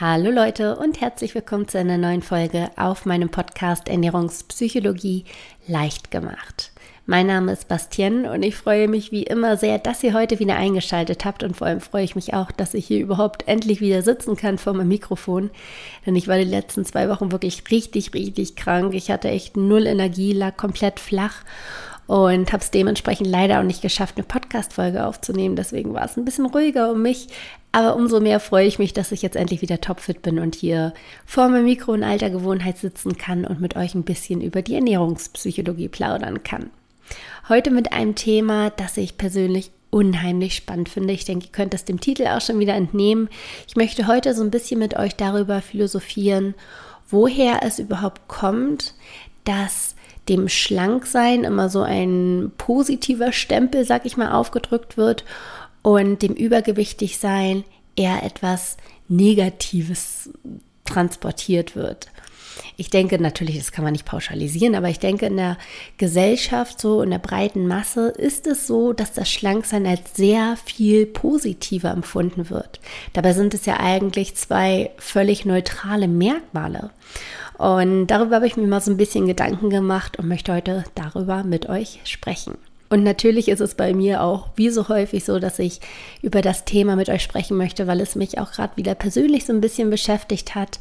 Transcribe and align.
Hallo 0.00 0.32
Leute 0.32 0.74
und 0.74 1.00
herzlich 1.00 1.36
willkommen 1.36 1.68
zu 1.68 1.78
einer 1.78 1.96
neuen 1.96 2.20
Folge 2.20 2.68
auf 2.74 3.06
meinem 3.06 3.28
Podcast 3.28 3.88
Ernährungspsychologie 3.88 5.24
leicht 5.68 6.10
gemacht. 6.10 6.72
Mein 7.06 7.28
Name 7.28 7.52
ist 7.52 7.68
Bastien 7.68 8.26
und 8.26 8.42
ich 8.42 8.56
freue 8.56 8.88
mich 8.88 9.12
wie 9.12 9.22
immer 9.22 9.56
sehr, 9.56 9.78
dass 9.78 10.02
ihr 10.02 10.12
heute 10.12 10.40
wieder 10.40 10.56
eingeschaltet 10.56 11.24
habt 11.24 11.44
und 11.44 11.56
vor 11.56 11.68
allem 11.68 11.80
freue 11.80 12.02
ich 12.02 12.16
mich 12.16 12.34
auch, 12.34 12.50
dass 12.50 12.74
ich 12.74 12.88
hier 12.88 12.98
überhaupt 12.98 13.46
endlich 13.46 13.80
wieder 13.80 14.02
sitzen 14.02 14.34
kann 14.34 14.58
vor 14.58 14.72
meinem 14.72 14.88
Mikrofon, 14.88 15.52
denn 16.04 16.16
ich 16.16 16.26
war 16.26 16.38
die 16.38 16.42
letzten 16.42 16.84
zwei 16.84 17.08
Wochen 17.08 17.30
wirklich 17.30 17.62
richtig, 17.70 18.14
richtig 18.14 18.56
krank. 18.56 18.94
Ich 18.94 19.12
hatte 19.12 19.28
echt 19.28 19.56
null 19.56 19.86
Energie, 19.86 20.32
lag 20.32 20.56
komplett 20.56 20.98
flach 20.98 21.44
und 22.08 22.52
habe 22.52 22.64
es 22.64 22.72
dementsprechend 22.72 23.28
leider 23.28 23.60
auch 23.60 23.64
nicht 23.64 23.80
geschafft, 23.80 24.16
eine 24.16 24.26
Podcast-Folge 24.26 25.06
aufzunehmen. 25.06 25.54
Deswegen 25.54 25.94
war 25.94 26.04
es 26.04 26.16
ein 26.16 26.24
bisschen 26.24 26.46
ruhiger 26.46 26.90
um 26.90 27.00
mich. 27.00 27.28
Aber 27.74 27.96
umso 27.96 28.20
mehr 28.20 28.38
freue 28.38 28.68
ich 28.68 28.78
mich, 28.78 28.92
dass 28.92 29.10
ich 29.10 29.20
jetzt 29.20 29.34
endlich 29.34 29.60
wieder 29.60 29.80
topfit 29.80 30.22
bin 30.22 30.38
und 30.38 30.54
hier 30.54 30.94
vor 31.26 31.48
meinem 31.48 31.64
Mikro 31.64 31.92
in 31.92 32.04
alter 32.04 32.30
Gewohnheit 32.30 32.78
sitzen 32.78 33.18
kann 33.18 33.44
und 33.44 33.60
mit 33.60 33.74
euch 33.74 33.96
ein 33.96 34.04
bisschen 34.04 34.42
über 34.42 34.62
die 34.62 34.76
Ernährungspsychologie 34.76 35.88
plaudern 35.88 36.44
kann. 36.44 36.70
Heute 37.48 37.72
mit 37.72 37.92
einem 37.92 38.14
Thema, 38.14 38.70
das 38.70 38.96
ich 38.96 39.18
persönlich 39.18 39.72
unheimlich 39.90 40.54
spannend 40.54 40.88
finde. 40.88 41.14
Ich 41.14 41.24
denke, 41.24 41.46
ihr 41.46 41.50
könnt 41.52 41.74
das 41.74 41.84
dem 41.84 41.98
Titel 41.98 42.28
auch 42.28 42.40
schon 42.40 42.60
wieder 42.60 42.74
entnehmen. 42.74 43.28
Ich 43.66 43.74
möchte 43.74 44.06
heute 44.06 44.34
so 44.34 44.44
ein 44.44 44.52
bisschen 44.52 44.78
mit 44.78 44.96
euch 44.96 45.16
darüber 45.16 45.60
philosophieren, 45.60 46.54
woher 47.10 47.64
es 47.64 47.80
überhaupt 47.80 48.28
kommt, 48.28 48.94
dass 49.42 49.96
dem 50.28 50.48
Schlanksein 50.48 51.42
immer 51.42 51.68
so 51.68 51.82
ein 51.82 52.52
positiver 52.56 53.32
Stempel, 53.32 53.84
sag 53.84 54.06
ich 54.06 54.16
mal, 54.16 54.30
aufgedrückt 54.30 54.96
wird 54.96 55.24
und 55.84 56.22
dem 56.22 56.32
Übergewichtigsein 56.32 57.62
eher 57.94 58.22
etwas 58.24 58.78
Negatives 59.06 60.30
transportiert 60.86 61.76
wird. 61.76 62.08
Ich 62.76 62.88
denke 62.88 63.20
natürlich, 63.20 63.58
das 63.58 63.70
kann 63.70 63.84
man 63.84 63.92
nicht 63.92 64.06
pauschalisieren, 64.06 64.76
aber 64.76 64.88
ich 64.88 64.98
denke, 64.98 65.26
in 65.26 65.36
der 65.36 65.58
Gesellschaft, 65.98 66.80
so 66.80 67.02
in 67.02 67.10
der 67.10 67.18
breiten 67.18 67.66
Masse, 67.66 68.08
ist 68.08 68.46
es 68.46 68.66
so, 68.66 68.94
dass 68.94 69.12
das 69.12 69.30
Schlanksein 69.30 69.86
als 69.86 70.14
sehr 70.14 70.56
viel 70.64 71.04
positiver 71.04 71.90
empfunden 71.90 72.48
wird. 72.48 72.80
Dabei 73.12 73.34
sind 73.34 73.52
es 73.52 73.66
ja 73.66 73.78
eigentlich 73.78 74.36
zwei 74.36 74.90
völlig 74.96 75.44
neutrale 75.44 76.08
Merkmale. 76.08 76.90
Und 77.58 78.06
darüber 78.06 78.36
habe 78.36 78.46
ich 78.46 78.56
mir 78.56 78.66
mal 78.66 78.80
so 78.80 78.90
ein 78.90 78.96
bisschen 78.96 79.26
Gedanken 79.26 79.68
gemacht 79.68 80.18
und 80.18 80.28
möchte 80.28 80.54
heute 80.54 80.84
darüber 80.94 81.44
mit 81.44 81.68
euch 81.68 82.00
sprechen. 82.04 82.56
Und 82.94 83.02
natürlich 83.02 83.48
ist 83.48 83.58
es 83.58 83.74
bei 83.74 83.92
mir 83.92 84.22
auch 84.22 84.50
wie 84.54 84.70
so 84.70 84.88
häufig 84.88 85.24
so, 85.24 85.40
dass 85.40 85.58
ich 85.58 85.80
über 86.22 86.42
das 86.42 86.64
Thema 86.64 86.94
mit 86.94 87.08
euch 87.08 87.24
sprechen 87.24 87.56
möchte, 87.56 87.88
weil 87.88 88.00
es 88.00 88.14
mich 88.14 88.38
auch 88.38 88.52
gerade 88.52 88.76
wieder 88.76 88.94
persönlich 88.94 89.46
so 89.46 89.52
ein 89.52 89.60
bisschen 89.60 89.90
beschäftigt 89.90 90.54
hat. 90.54 90.78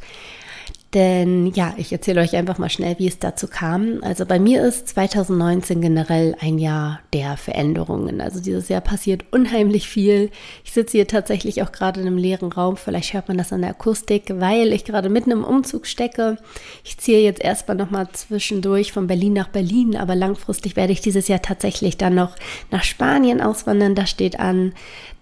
Denn 0.94 1.48
ja, 1.48 1.74
ich 1.78 1.92
erzähle 1.92 2.22
euch 2.22 2.36
einfach 2.36 2.60
mal 2.60 2.70
schnell, 2.70 3.00
wie 3.00 3.08
es 3.08 3.18
dazu 3.18 3.48
kam. 3.48 4.04
Also 4.04 4.28
bei 4.28 4.38
mir 4.38 4.64
ist 4.64 4.88
2019 4.90 5.82
generell 5.82 6.36
ein 6.40 6.60
Jahr 6.60 7.00
der 7.14 7.36
Veränderungen. 7.36 8.22
Also 8.22 8.40
dieses 8.40 8.70
Jahr 8.70 8.82
passiert 8.82 9.26
unheimlich 9.32 9.88
viel. 9.88 10.30
Ich 10.64 10.72
sitze 10.72 10.98
hier 10.98 11.08
tatsächlich 11.08 11.64
auch 11.64 11.72
gerade 11.72 12.00
in 12.00 12.06
einem 12.06 12.18
leeren 12.18 12.52
Raum. 12.52 12.78
Vielleicht 12.78 13.14
hört 13.14 13.28
man 13.28 13.40
das 13.40 13.52
an 13.52 13.62
der 13.62 13.72
Akustik, 13.72 14.36
weil 14.36 14.72
ich 14.72 14.86
gerade 14.86 15.10
mitten 15.10 15.32
im 15.32 15.44
Umzug 15.44 15.88
stecke. 15.88 16.38
Ich 16.84 17.00
ziehe 17.00 17.22
jetzt 17.22 17.42
erstmal 17.42 17.76
nochmal 17.78 18.10
zwischendurch 18.12 18.92
von 18.92 19.08
Berlin 19.08 19.34
nach 19.34 19.50
Berlin, 19.50 19.96
aber 19.96 20.16
langfristig 20.16 20.76
werde 20.76 20.94
ich 20.94 21.02
dieses 21.02 21.28
Jahr 21.28 21.42
tatsächlich 21.42 21.98
dann 21.98 22.14
noch 22.14 22.36
nach 22.70 22.84
Spanien 22.84 23.42
auswandern. 23.42 23.96
Das 23.96 24.12
steht 24.12 24.40
an. 24.40 24.74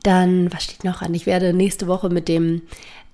Dann, 0.04 0.52
was 0.52 0.64
steht 0.64 0.84
noch 0.84 1.02
an? 1.02 1.14
Ich 1.14 1.28
werde 1.28 1.54
nächste 1.54 1.88
Woche 1.88 2.10
mit 2.10 2.28
dem 2.28 2.64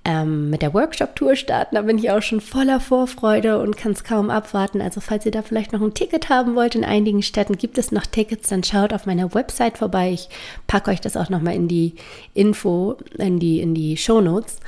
ähm, 0.07 0.49
mit 0.49 0.61
der 0.61 0.73
Workshop-Tour 0.73 1.35
starten. 1.35 1.75
Da 1.75 1.81
bin 1.81 1.97
ich 1.97 2.09
auch 2.09 2.21
schon 2.21 2.39
voller 2.39 2.79
Vorfreude 2.79 3.59
und 3.59 3.75
kann 3.75 3.91
es 3.91 4.05
kaum 4.05 4.29
abwarten. 4.29 4.81
Also 4.81 5.01
falls 5.01 5.25
ihr 5.25 5.33
da 5.33 5.41
vielleicht 5.41 5.73
noch 5.73 5.81
ein 5.81 5.93
Ticket 5.93 6.29
haben 6.29 6.55
wollt, 6.55 6.75
in 6.75 6.85
einigen 6.85 7.21
Städten 7.21 7.57
gibt 7.57 7.77
es 7.77 7.91
noch 7.91 8.05
Tickets, 8.05 8.47
dann 8.47 8.63
schaut 8.63 8.93
auf 8.93 9.05
meiner 9.05 9.33
Website 9.33 9.77
vorbei. 9.77 10.11
Ich 10.13 10.29
packe 10.65 10.91
euch 10.91 11.01
das 11.01 11.17
auch 11.17 11.29
nochmal 11.29 11.55
in 11.55 11.67
die 11.67 11.95
Info, 12.33 12.95
in 13.17 13.39
die, 13.39 13.59
in 13.59 13.75
die 13.75 13.97
Shownotes. 13.97 14.61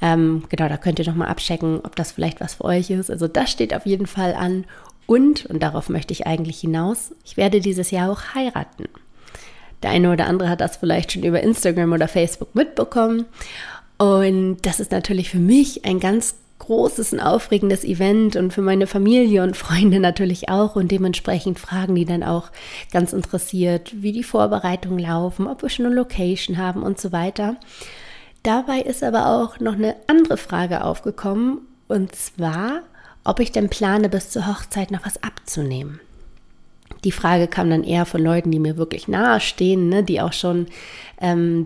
Ähm, 0.00 0.44
genau, 0.48 0.68
da 0.68 0.76
könnt 0.76 1.00
ihr 1.00 1.06
nochmal 1.06 1.28
abchecken, 1.28 1.80
ob 1.82 1.96
das 1.96 2.12
vielleicht 2.12 2.40
was 2.40 2.54
für 2.54 2.64
euch 2.64 2.90
ist. 2.90 3.10
Also 3.10 3.26
das 3.26 3.50
steht 3.50 3.74
auf 3.74 3.86
jeden 3.86 4.06
Fall 4.06 4.34
an. 4.34 4.64
Und, 5.06 5.44
und 5.46 5.60
darauf 5.60 5.88
möchte 5.88 6.12
ich 6.12 6.28
eigentlich 6.28 6.60
hinaus, 6.60 7.12
ich 7.24 7.36
werde 7.36 7.60
dieses 7.60 7.90
Jahr 7.90 8.12
auch 8.12 8.34
heiraten. 8.34 8.84
Der 9.82 9.90
eine 9.90 10.12
oder 10.12 10.26
andere 10.28 10.48
hat 10.48 10.62
das 10.62 10.78
vielleicht 10.78 11.12
schon 11.12 11.24
über 11.24 11.42
Instagram 11.42 11.92
oder 11.92 12.08
Facebook 12.08 12.54
mitbekommen. 12.54 13.26
Und 13.98 14.58
das 14.62 14.80
ist 14.80 14.92
natürlich 14.92 15.30
für 15.30 15.38
mich 15.38 15.84
ein 15.84 16.00
ganz 16.00 16.34
großes 16.58 17.12
und 17.12 17.20
aufregendes 17.20 17.84
Event 17.84 18.36
und 18.36 18.52
für 18.52 18.62
meine 18.62 18.86
Familie 18.86 19.42
und 19.42 19.56
Freunde 19.56 20.00
natürlich 20.00 20.48
auch. 20.48 20.76
Und 20.76 20.90
dementsprechend 20.90 21.58
fragen 21.58 21.94
die 21.94 22.04
dann 22.04 22.22
auch 22.22 22.50
ganz 22.92 23.12
interessiert, 23.12 23.92
wie 24.02 24.12
die 24.12 24.22
Vorbereitungen 24.22 24.98
laufen, 24.98 25.46
ob 25.46 25.62
wir 25.62 25.68
schon 25.68 25.86
eine 25.86 25.94
Location 25.94 26.58
haben 26.58 26.82
und 26.82 27.00
so 27.00 27.12
weiter. 27.12 27.56
Dabei 28.42 28.80
ist 28.80 29.02
aber 29.02 29.26
auch 29.26 29.60
noch 29.60 29.74
eine 29.74 29.96
andere 30.06 30.36
Frage 30.36 30.84
aufgekommen 30.84 31.60
und 31.88 32.14
zwar, 32.14 32.82
ob 33.24 33.40
ich 33.40 33.52
denn 33.52 33.70
plane, 33.70 34.08
bis 34.08 34.30
zur 34.30 34.46
Hochzeit 34.46 34.90
noch 34.90 35.06
was 35.06 35.22
abzunehmen. 35.22 36.00
Die 37.04 37.12
Frage 37.12 37.48
kam 37.48 37.70
dann 37.70 37.84
eher 37.84 38.06
von 38.06 38.22
Leuten, 38.22 38.50
die 38.50 38.58
mir 38.58 38.76
wirklich 38.76 39.08
nahe 39.08 39.40
stehen, 39.40 39.88
ne, 39.88 40.02
die 40.02 40.20
auch 40.20 40.32
schon 40.32 40.66
ähm, 41.20 41.64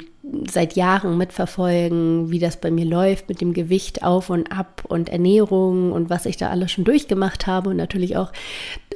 seit 0.51 0.77
Jahren 0.77 1.17
mitverfolgen, 1.17 2.31
wie 2.31 2.39
das 2.39 2.59
bei 2.59 2.71
mir 2.71 2.85
läuft 2.85 3.29
mit 3.29 3.41
dem 3.41 3.55
Gewicht 3.55 4.03
auf 4.03 4.31
und 4.31 4.53
ab 4.53 4.83
und 4.89 5.09
Ernährung 5.09 5.93
und 5.93 6.11
was 6.11 6.27
ich 6.27 6.37
da 6.37 6.51
alles 6.51 6.73
schon 6.73 6.85
durchgemacht 6.85 7.47
habe 7.47 7.71
und 7.71 7.77
natürlich 7.77 8.17
auch 8.17 8.33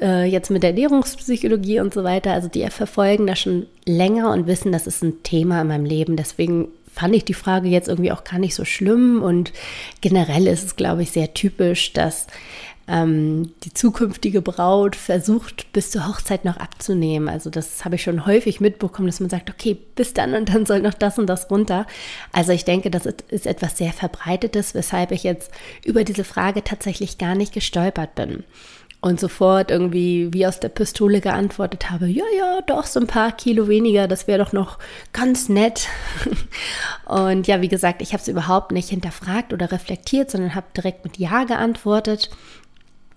äh, 0.00 0.24
jetzt 0.24 0.50
mit 0.50 0.62
der 0.62 0.70
Ernährungspsychologie 0.70 1.80
und 1.80 1.94
so 1.94 2.04
weiter. 2.04 2.32
Also 2.32 2.48
die 2.48 2.68
verfolgen 2.68 3.26
das 3.26 3.40
schon 3.40 3.66
länger 3.86 4.30
und 4.32 4.46
wissen, 4.46 4.72
das 4.72 4.86
ist 4.86 5.02
ein 5.02 5.22
Thema 5.22 5.62
in 5.62 5.68
meinem 5.68 5.84
Leben. 5.84 6.16
Deswegen 6.16 6.68
fand 6.92 7.14
ich 7.14 7.24
die 7.24 7.34
Frage 7.34 7.68
jetzt 7.68 7.88
irgendwie 7.88 8.12
auch 8.12 8.24
gar 8.24 8.38
nicht 8.38 8.54
so 8.54 8.64
schlimm 8.64 9.22
und 9.22 9.52
generell 10.02 10.46
ist 10.46 10.64
es, 10.64 10.76
glaube 10.76 11.02
ich, 11.02 11.10
sehr 11.10 11.32
typisch, 11.32 11.92
dass 11.94 12.26
ähm, 12.88 13.52
die 13.64 13.72
zukünftige 13.72 14.42
Braut 14.42 14.96
versucht, 14.96 15.72
bis 15.72 15.90
zur 15.90 16.08
Hochzeit 16.08 16.44
noch 16.44 16.56
abzunehmen. 16.56 17.28
Also 17.28 17.50
das 17.50 17.84
habe 17.84 17.94
ich 17.94 18.02
schon 18.02 18.26
häufig 18.26 18.60
mitbekommen, 18.60 19.06
dass 19.06 19.20
man 19.20 19.30
sagt, 19.30 19.50
okay, 19.50 19.76
bis 19.94 20.14
dann 20.14 20.34
und 20.34 20.48
dann 20.48 20.66
soll 20.66 20.80
noch 20.80 20.94
das 20.94 21.18
und 21.18 21.26
das 21.26 21.50
runter. 21.50 21.86
Also 22.32 22.52
ich 22.52 22.64
denke, 22.64 22.90
das 22.90 23.06
ist 23.06 23.46
etwas 23.46 23.78
sehr 23.78 23.92
Verbreitetes, 23.92 24.74
weshalb 24.74 25.12
ich 25.12 25.22
jetzt 25.22 25.50
über 25.84 26.04
diese 26.04 26.24
Frage 26.24 26.64
tatsächlich 26.64 27.18
gar 27.18 27.34
nicht 27.34 27.52
gestolpert 27.52 28.14
bin 28.14 28.44
und 29.02 29.18
sofort 29.18 29.72
irgendwie 29.72 30.32
wie 30.32 30.46
aus 30.46 30.60
der 30.60 30.68
Pistole 30.68 31.20
geantwortet 31.20 31.90
habe, 31.90 32.06
ja, 32.06 32.24
ja, 32.38 32.60
doch, 32.62 32.86
so 32.86 33.00
ein 33.00 33.08
paar 33.08 33.32
Kilo 33.32 33.66
weniger, 33.66 34.06
das 34.06 34.28
wäre 34.28 34.42
doch 34.42 34.52
noch 34.52 34.78
ganz 35.12 35.48
nett. 35.48 35.88
und 37.06 37.48
ja, 37.48 37.60
wie 37.60 37.68
gesagt, 37.68 38.00
ich 38.00 38.12
habe 38.12 38.22
es 38.22 38.28
überhaupt 38.28 38.70
nicht 38.70 38.88
hinterfragt 38.88 39.52
oder 39.52 39.72
reflektiert, 39.72 40.30
sondern 40.30 40.54
habe 40.54 40.68
direkt 40.76 41.04
mit 41.04 41.18
Ja 41.18 41.42
geantwortet 41.44 42.30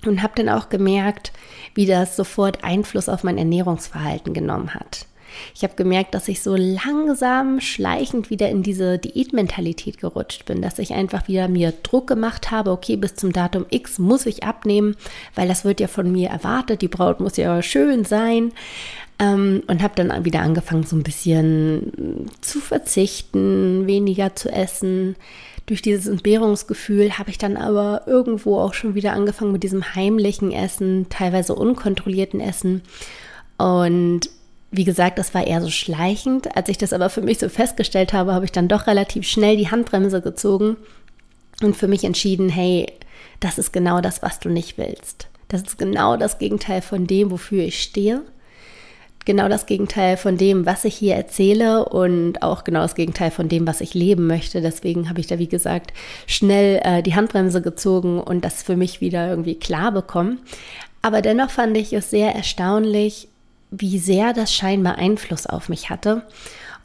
und 0.07 0.21
habe 0.21 0.33
dann 0.35 0.49
auch 0.49 0.69
gemerkt, 0.69 1.31
wie 1.73 1.85
das 1.85 2.15
sofort 2.15 2.63
Einfluss 2.63 3.09
auf 3.09 3.23
mein 3.23 3.37
Ernährungsverhalten 3.37 4.33
genommen 4.33 4.73
hat. 4.73 5.05
Ich 5.53 5.63
habe 5.63 5.75
gemerkt, 5.75 6.13
dass 6.13 6.27
ich 6.27 6.41
so 6.41 6.55
langsam, 6.55 7.59
schleichend 7.59 8.29
wieder 8.29 8.49
in 8.49 8.63
diese 8.63 8.97
Diätmentalität 8.97 9.99
gerutscht 9.99 10.45
bin, 10.45 10.61
dass 10.61 10.79
ich 10.79 10.93
einfach 10.93 11.27
wieder 11.27 11.47
mir 11.47 11.73
Druck 11.83 12.07
gemacht 12.07 12.51
habe, 12.51 12.71
okay, 12.71 12.95
bis 12.95 13.15
zum 13.15 13.33
Datum 13.33 13.65
X 13.69 13.99
muss 13.99 14.25
ich 14.25 14.43
abnehmen, 14.43 14.95
weil 15.35 15.47
das 15.47 15.65
wird 15.65 15.79
ja 15.79 15.87
von 15.87 16.11
mir 16.11 16.29
erwartet, 16.29 16.81
die 16.81 16.87
Braut 16.87 17.19
muss 17.19 17.37
ja 17.37 17.61
schön 17.61 18.05
sein. 18.05 18.51
Ähm, 19.17 19.63
und 19.67 19.81
habe 19.81 19.93
dann 19.95 20.25
wieder 20.25 20.41
angefangen, 20.41 20.83
so 20.83 20.95
ein 20.95 21.03
bisschen 21.03 22.27
zu 22.41 22.59
verzichten, 22.59 23.87
weniger 23.87 24.35
zu 24.35 24.49
essen, 24.51 25.15
durch 25.65 25.81
dieses 25.81 26.07
Entbehrungsgefühl 26.07 27.17
habe 27.17 27.31
ich 27.31 27.37
dann 27.37 27.57
aber 27.57 28.03
irgendwo 28.05 28.59
auch 28.59 28.73
schon 28.73 28.93
wieder 28.93 29.13
angefangen 29.13 29.51
mit 29.51 29.63
diesem 29.63 29.95
heimlichen 29.95 30.51
Essen, 30.51 31.07
teilweise 31.09 31.55
unkontrollierten 31.55 32.39
Essen. 32.39 32.83
Und 33.57 34.29
wie 34.71 34.83
gesagt, 34.83 35.17
das 35.17 35.33
war 35.33 35.47
eher 35.47 35.61
so 35.61 35.69
schleichend. 35.69 36.55
Als 36.55 36.69
ich 36.69 36.77
das 36.77 36.93
aber 36.93 37.09
für 37.09 37.21
mich 37.21 37.39
so 37.39 37.49
festgestellt 37.49 38.13
habe, 38.13 38.33
habe 38.33 38.45
ich 38.45 38.51
dann 38.51 38.67
doch 38.67 38.87
relativ 38.87 39.27
schnell 39.27 39.57
die 39.57 39.71
Handbremse 39.71 40.21
gezogen 40.21 40.77
und 41.61 41.75
für 41.75 41.87
mich 41.87 42.03
entschieden, 42.03 42.49
hey, 42.49 42.91
das 43.39 43.57
ist 43.57 43.73
genau 43.73 44.01
das, 44.01 44.21
was 44.21 44.39
du 44.39 44.49
nicht 44.49 44.77
willst. 44.77 45.27
Das 45.47 45.61
ist 45.61 45.77
genau 45.77 46.17
das 46.17 46.37
Gegenteil 46.37 46.81
von 46.81 47.07
dem, 47.07 47.31
wofür 47.31 47.63
ich 47.63 47.81
stehe 47.81 48.21
genau 49.25 49.49
das 49.49 49.65
Gegenteil 49.65 50.17
von 50.17 50.37
dem, 50.37 50.65
was 50.65 50.85
ich 50.85 50.95
hier 50.95 51.15
erzähle 51.15 51.85
und 51.85 52.41
auch 52.41 52.63
genau 52.63 52.81
das 52.81 52.95
Gegenteil 52.95 53.31
von 53.31 53.49
dem, 53.49 53.67
was 53.67 53.81
ich 53.81 53.93
leben 53.93 54.27
möchte. 54.27 54.61
Deswegen 54.61 55.09
habe 55.09 55.19
ich 55.19 55.27
da, 55.27 55.39
wie 55.39 55.47
gesagt, 55.47 55.93
schnell 56.27 56.79
äh, 56.83 57.01
die 57.01 57.15
Handbremse 57.15 57.61
gezogen 57.61 58.19
und 58.19 58.45
das 58.45 58.63
für 58.63 58.75
mich 58.75 59.01
wieder 59.01 59.29
irgendwie 59.29 59.55
klar 59.55 59.91
bekommen. 59.91 60.39
Aber 61.01 61.21
dennoch 61.21 61.49
fand 61.49 61.75
ich 61.77 61.93
es 61.93 62.09
sehr 62.09 62.33
erstaunlich, 62.33 63.27
wie 63.71 63.99
sehr 63.99 64.33
das 64.33 64.53
scheinbar 64.53 64.97
Einfluss 64.97 65.47
auf 65.47 65.69
mich 65.69 65.89
hatte. 65.89 66.23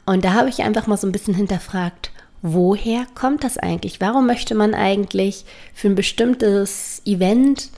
Und 0.06 0.24
da 0.24 0.32
habe 0.32 0.48
ich 0.48 0.62
einfach 0.62 0.86
mal 0.86 0.96
so 0.96 1.06
ein 1.06 1.12
bisschen 1.12 1.34
hinterfragt, 1.34 2.10
woher 2.42 3.06
kommt 3.14 3.44
das 3.44 3.58
eigentlich? 3.58 4.00
Warum 4.00 4.26
möchte 4.26 4.54
man 4.54 4.74
eigentlich 4.74 5.44
für 5.74 5.88
ein 5.88 5.94
bestimmtes 5.94 7.02
Event 7.04 7.68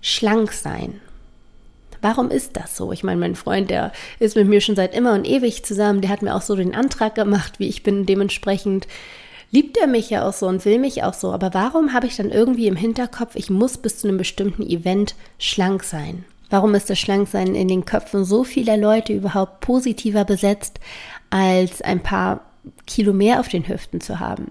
schlank 0.00 0.52
sein? 0.52 1.00
Warum 2.02 2.30
ist 2.30 2.56
das 2.56 2.76
so? 2.76 2.92
Ich 2.92 3.02
meine, 3.02 3.20
mein 3.20 3.34
Freund, 3.34 3.70
der 3.70 3.92
ist 4.18 4.36
mit 4.36 4.48
mir 4.48 4.60
schon 4.60 4.76
seit 4.76 4.94
immer 4.94 5.12
und 5.14 5.26
ewig 5.26 5.64
zusammen, 5.64 6.00
der 6.00 6.10
hat 6.10 6.22
mir 6.22 6.34
auch 6.34 6.42
so 6.42 6.56
den 6.56 6.74
Antrag 6.74 7.14
gemacht, 7.14 7.58
wie 7.58 7.68
ich 7.68 7.82
bin. 7.82 8.06
Dementsprechend 8.06 8.86
liebt 9.50 9.76
er 9.76 9.86
mich 9.86 10.10
ja 10.10 10.28
auch 10.28 10.32
so 10.32 10.46
und 10.46 10.64
will 10.64 10.78
mich 10.78 11.02
auch 11.02 11.14
so. 11.14 11.32
Aber 11.32 11.54
warum 11.54 11.92
habe 11.92 12.06
ich 12.06 12.16
dann 12.16 12.30
irgendwie 12.30 12.66
im 12.66 12.76
Hinterkopf, 12.76 13.34
ich 13.34 13.50
muss 13.50 13.78
bis 13.78 13.98
zu 13.98 14.08
einem 14.08 14.18
bestimmten 14.18 14.62
Event 14.62 15.14
schlank 15.38 15.84
sein? 15.84 16.24
Warum 16.50 16.74
ist 16.74 16.90
das 16.90 16.98
Schlanksein 16.98 17.54
in 17.54 17.68
den 17.68 17.84
Köpfen 17.84 18.24
so 18.24 18.42
vieler 18.42 18.76
Leute 18.76 19.12
überhaupt 19.12 19.60
positiver 19.60 20.24
besetzt 20.24 20.80
als 21.30 21.80
ein 21.80 22.02
paar 22.02 22.40
Kilo 22.86 23.12
mehr 23.12 23.40
auf 23.40 23.48
den 23.48 23.68
Hüften 23.68 24.00
zu 24.00 24.20
haben. 24.20 24.50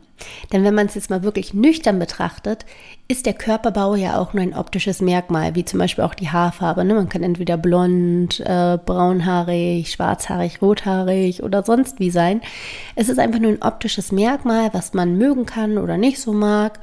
Denn 0.51 0.63
wenn 0.63 0.75
man 0.75 0.87
es 0.87 0.95
jetzt 0.95 1.09
mal 1.09 1.23
wirklich 1.23 1.53
nüchtern 1.53 1.99
betrachtet, 1.99 2.65
ist 3.07 3.25
der 3.25 3.33
Körperbau 3.33 3.95
ja 3.95 4.17
auch 4.17 4.33
nur 4.33 4.43
ein 4.43 4.53
optisches 4.53 5.01
Merkmal, 5.01 5.55
wie 5.55 5.65
zum 5.65 5.79
Beispiel 5.79 6.03
auch 6.03 6.13
die 6.13 6.29
Haarfarbe. 6.29 6.83
Ne? 6.83 6.93
Man 6.93 7.09
kann 7.09 7.23
entweder 7.23 7.57
blond, 7.57 8.39
äh, 8.41 8.77
braunhaarig, 8.83 9.91
schwarzhaarig, 9.91 10.61
rothaarig 10.61 11.43
oder 11.43 11.63
sonst 11.63 11.99
wie 11.99 12.11
sein. 12.11 12.41
Es 12.95 13.09
ist 13.09 13.19
einfach 13.19 13.39
nur 13.39 13.51
ein 13.51 13.61
optisches 13.61 14.11
Merkmal, 14.11 14.69
was 14.73 14.93
man 14.93 15.17
mögen 15.17 15.45
kann 15.45 15.77
oder 15.77 15.97
nicht 15.97 16.19
so 16.19 16.33
mag. 16.33 16.79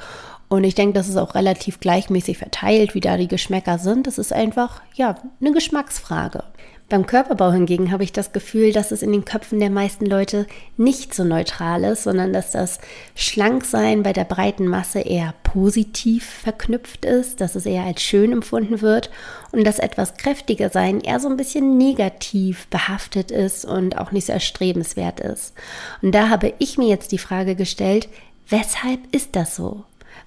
Und 0.48 0.64
ich 0.64 0.74
denke, 0.74 0.94
das 0.94 1.08
ist 1.08 1.16
auch 1.16 1.34
relativ 1.34 1.80
gleichmäßig 1.80 2.38
verteilt, 2.38 2.94
wie 2.94 3.00
da 3.00 3.16
die 3.16 3.28
Geschmäcker 3.28 3.78
sind. 3.78 4.06
Das 4.06 4.18
ist 4.18 4.32
einfach, 4.32 4.80
ja, 4.94 5.16
eine 5.40 5.52
Geschmacksfrage. 5.52 6.44
Beim 6.88 7.04
Körperbau 7.04 7.50
hingegen 7.50 7.90
habe 7.90 8.04
ich 8.04 8.12
das 8.12 8.32
Gefühl, 8.32 8.72
dass 8.72 8.92
es 8.92 9.02
in 9.02 9.10
den 9.10 9.24
Köpfen 9.24 9.58
der 9.58 9.70
meisten 9.70 10.06
Leute 10.06 10.46
nicht 10.76 11.14
so 11.14 11.24
neutral 11.24 11.82
ist, 11.82 12.04
sondern 12.04 12.32
dass 12.32 12.52
das 12.52 12.78
Schlanksein 13.16 14.04
bei 14.04 14.12
der 14.12 14.22
breiten 14.22 14.68
Masse 14.68 15.00
eher 15.00 15.34
positiv 15.42 16.24
verknüpft 16.24 17.04
ist, 17.04 17.40
dass 17.40 17.56
es 17.56 17.66
eher 17.66 17.82
als 17.82 18.02
schön 18.02 18.30
empfunden 18.30 18.82
wird 18.82 19.10
und 19.50 19.66
das 19.66 19.80
etwas 19.80 20.14
kräftiger 20.14 20.70
sein 20.70 21.00
eher 21.00 21.18
so 21.18 21.28
ein 21.28 21.36
bisschen 21.36 21.76
negativ 21.76 22.68
behaftet 22.68 23.32
ist 23.32 23.64
und 23.64 23.98
auch 23.98 24.12
nicht 24.12 24.26
so 24.26 24.32
erstrebenswert 24.32 25.18
ist. 25.18 25.54
Und 26.02 26.14
da 26.14 26.28
habe 26.28 26.52
ich 26.60 26.78
mir 26.78 26.86
jetzt 26.86 27.10
die 27.10 27.18
Frage 27.18 27.56
gestellt, 27.56 28.08
weshalb 28.48 29.00
ist 29.10 29.34
das 29.34 29.56
so? 29.56 29.82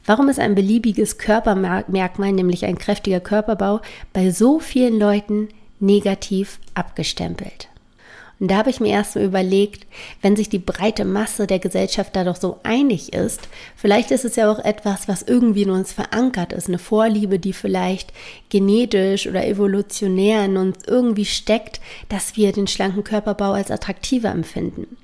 Warum 0.05 0.27
ist 0.27 0.39
ein 0.39 0.55
beliebiges 0.55 1.17
Körpermerkmal, 1.17 2.33
nämlich 2.33 2.65
ein 2.65 2.77
kräftiger 2.77 3.21
Körperbau, 3.21 3.79
bei 4.11 4.31
so 4.31 4.59
vielen 4.59 4.99
Leuten 4.99 5.47
negativ 5.79 6.59
abgestempelt. 6.73 7.67
Und 8.39 8.49
da 8.49 8.57
habe 8.57 8.69
ich 8.69 8.79
mir 8.79 8.89
erstmal 8.89 9.25
überlegt, 9.25 9.85
wenn 10.21 10.37
sich 10.37 10.47
die 10.47 10.59
breite 10.59 11.03
Masse 11.03 11.45
der 11.45 11.59
Gesellschaft 11.59 12.15
da 12.15 12.23
doch 12.23 12.37
so 12.37 12.59
einig 12.63 13.11
ist, 13.11 13.49
vielleicht 13.75 14.11
ist 14.11 14.23
es 14.23 14.37
ja 14.37 14.49
auch 14.49 14.59
etwas, 14.59 15.09
was 15.09 15.23
irgendwie 15.23 15.63
in 15.63 15.71
uns 15.71 15.91
verankert 15.91 16.53
ist, 16.53 16.69
eine 16.69 16.79
Vorliebe, 16.79 17.37
die 17.37 17.51
vielleicht 17.51 18.13
genetisch 18.49 19.27
oder 19.27 19.45
evolutionär 19.45 20.45
in 20.45 20.55
uns 20.55 20.77
irgendwie 20.87 21.25
steckt, 21.25 21.81
dass 22.07 22.37
wir 22.37 22.53
den 22.53 22.67
schlanken 22.67 23.03
Körperbau 23.03 23.51
als 23.51 23.71
attraktiver 23.71 24.29
empfinden. 24.29 24.95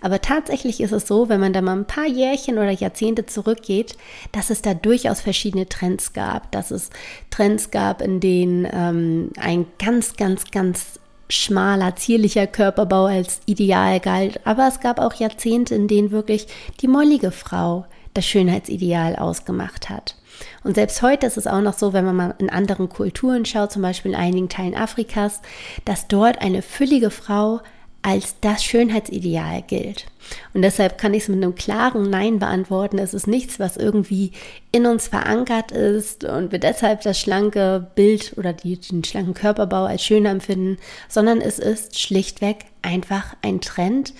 Aber 0.00 0.20
tatsächlich 0.20 0.80
ist 0.80 0.92
es 0.92 1.08
so, 1.08 1.28
wenn 1.28 1.40
man 1.40 1.52
da 1.52 1.62
mal 1.62 1.76
ein 1.76 1.86
paar 1.86 2.06
Jährchen 2.06 2.58
oder 2.58 2.70
Jahrzehnte 2.70 3.26
zurückgeht, 3.26 3.96
dass 4.30 4.50
es 4.50 4.62
da 4.62 4.74
durchaus 4.74 5.20
verschiedene 5.20 5.68
Trends 5.68 6.12
gab, 6.12 6.52
dass 6.52 6.70
es 6.70 6.90
Trends 7.30 7.70
gab, 7.70 8.02
in 8.02 8.20
denen 8.20 8.68
ähm, 8.70 9.30
ein 9.38 9.66
ganz, 9.78 10.16
ganz, 10.16 10.50
ganz 10.50 11.00
schmaler, 11.28 11.96
zierlicher 11.96 12.46
Körperbau 12.46 13.06
als 13.06 13.40
ideal 13.46 14.00
galt. 14.00 14.40
Aber 14.46 14.68
es 14.68 14.80
gab 14.80 14.98
auch 14.98 15.14
Jahrzehnte, 15.14 15.74
in 15.74 15.88
denen 15.88 16.10
wirklich 16.10 16.46
die 16.80 16.88
mollige 16.88 17.30
Frau 17.30 17.86
das 18.14 18.26
Schönheitsideal 18.26 19.16
ausgemacht 19.16 19.90
hat. 19.90 20.16
Und 20.62 20.74
selbst 20.74 21.02
heute 21.02 21.26
ist 21.26 21.36
es 21.36 21.46
auch 21.46 21.60
noch 21.60 21.74
so, 21.74 21.92
wenn 21.92 22.04
man 22.04 22.16
mal 22.16 22.34
in 22.38 22.50
anderen 22.50 22.88
Kulturen 22.88 23.44
schaut, 23.44 23.72
zum 23.72 23.82
Beispiel 23.82 24.12
in 24.12 24.16
einigen 24.16 24.48
Teilen 24.48 24.74
Afrikas, 24.74 25.40
dass 25.84 26.08
dort 26.08 26.40
eine 26.40 26.62
füllige 26.62 27.10
Frau 27.10 27.60
als 28.04 28.38
das 28.42 28.62
Schönheitsideal 28.62 29.62
gilt. 29.62 30.04
Und 30.52 30.60
deshalb 30.60 30.98
kann 30.98 31.14
ich 31.14 31.22
es 31.22 31.28
mit 31.30 31.42
einem 31.42 31.54
klaren 31.54 32.10
Nein 32.10 32.38
beantworten. 32.38 32.98
Es 32.98 33.14
ist 33.14 33.26
nichts, 33.26 33.58
was 33.58 33.78
irgendwie 33.78 34.32
in 34.72 34.84
uns 34.84 35.08
verankert 35.08 35.72
ist 35.72 36.22
und 36.22 36.52
wir 36.52 36.58
deshalb 36.58 37.00
das 37.00 37.18
schlanke 37.18 37.90
Bild 37.94 38.34
oder 38.36 38.52
die, 38.52 38.78
den 38.78 39.04
schlanken 39.04 39.32
Körperbau 39.32 39.84
als 39.84 40.04
schöner 40.04 40.30
empfinden, 40.30 40.76
sondern 41.08 41.40
es 41.40 41.58
ist 41.58 41.98
schlichtweg 41.98 42.66
einfach 42.82 43.36
ein 43.40 43.62
Trend 43.62 44.12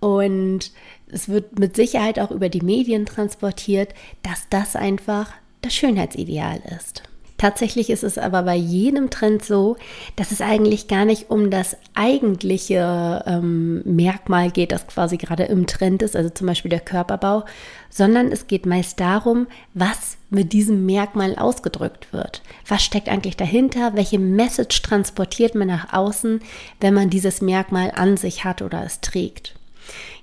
und 0.00 0.70
es 1.10 1.30
wird 1.30 1.58
mit 1.58 1.76
Sicherheit 1.76 2.18
auch 2.18 2.30
über 2.30 2.50
die 2.50 2.60
Medien 2.60 3.06
transportiert, 3.06 3.94
dass 4.22 4.48
das 4.50 4.76
einfach 4.76 5.32
das 5.62 5.74
Schönheitsideal 5.74 6.60
ist. 6.78 7.04
Tatsächlich 7.36 7.90
ist 7.90 8.04
es 8.04 8.16
aber 8.16 8.42
bei 8.44 8.54
jedem 8.54 9.10
Trend 9.10 9.44
so, 9.44 9.76
dass 10.14 10.30
es 10.30 10.40
eigentlich 10.40 10.86
gar 10.86 11.04
nicht 11.04 11.30
um 11.30 11.50
das 11.50 11.76
eigentliche 11.94 13.24
ähm, 13.26 13.82
Merkmal 13.84 14.50
geht, 14.52 14.70
das 14.70 14.86
quasi 14.86 15.16
gerade 15.16 15.44
im 15.44 15.66
Trend 15.66 16.02
ist, 16.02 16.14
also 16.14 16.30
zum 16.30 16.46
Beispiel 16.46 16.68
der 16.68 16.80
Körperbau, 16.80 17.44
sondern 17.90 18.30
es 18.30 18.46
geht 18.46 18.66
meist 18.66 19.00
darum, 19.00 19.48
was 19.74 20.16
mit 20.30 20.52
diesem 20.52 20.86
Merkmal 20.86 21.34
ausgedrückt 21.36 22.12
wird. 22.12 22.42
Was 22.68 22.84
steckt 22.84 23.08
eigentlich 23.08 23.36
dahinter? 23.36 23.94
Welche 23.94 24.20
Message 24.20 24.82
transportiert 24.82 25.56
man 25.56 25.68
nach 25.68 25.92
außen, 25.92 26.40
wenn 26.80 26.94
man 26.94 27.10
dieses 27.10 27.40
Merkmal 27.40 27.90
an 27.94 28.16
sich 28.16 28.44
hat 28.44 28.62
oder 28.62 28.84
es 28.84 29.00
trägt? 29.00 29.54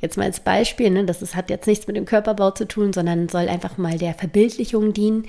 Jetzt 0.01 0.17
mal 0.17 0.25
als 0.25 0.39
Beispiel, 0.39 0.89
ne, 0.89 1.05
das 1.05 1.21
ist, 1.21 1.35
hat 1.35 1.49
jetzt 1.49 1.67
nichts 1.67 1.87
mit 1.87 1.95
dem 1.95 2.05
Körperbau 2.05 2.51
zu 2.51 2.67
tun, 2.67 2.93
sondern 2.93 3.29
soll 3.29 3.47
einfach 3.47 3.77
mal 3.77 3.97
der 3.97 4.13
Verbildlichung 4.13 4.93
dienen. 4.93 5.27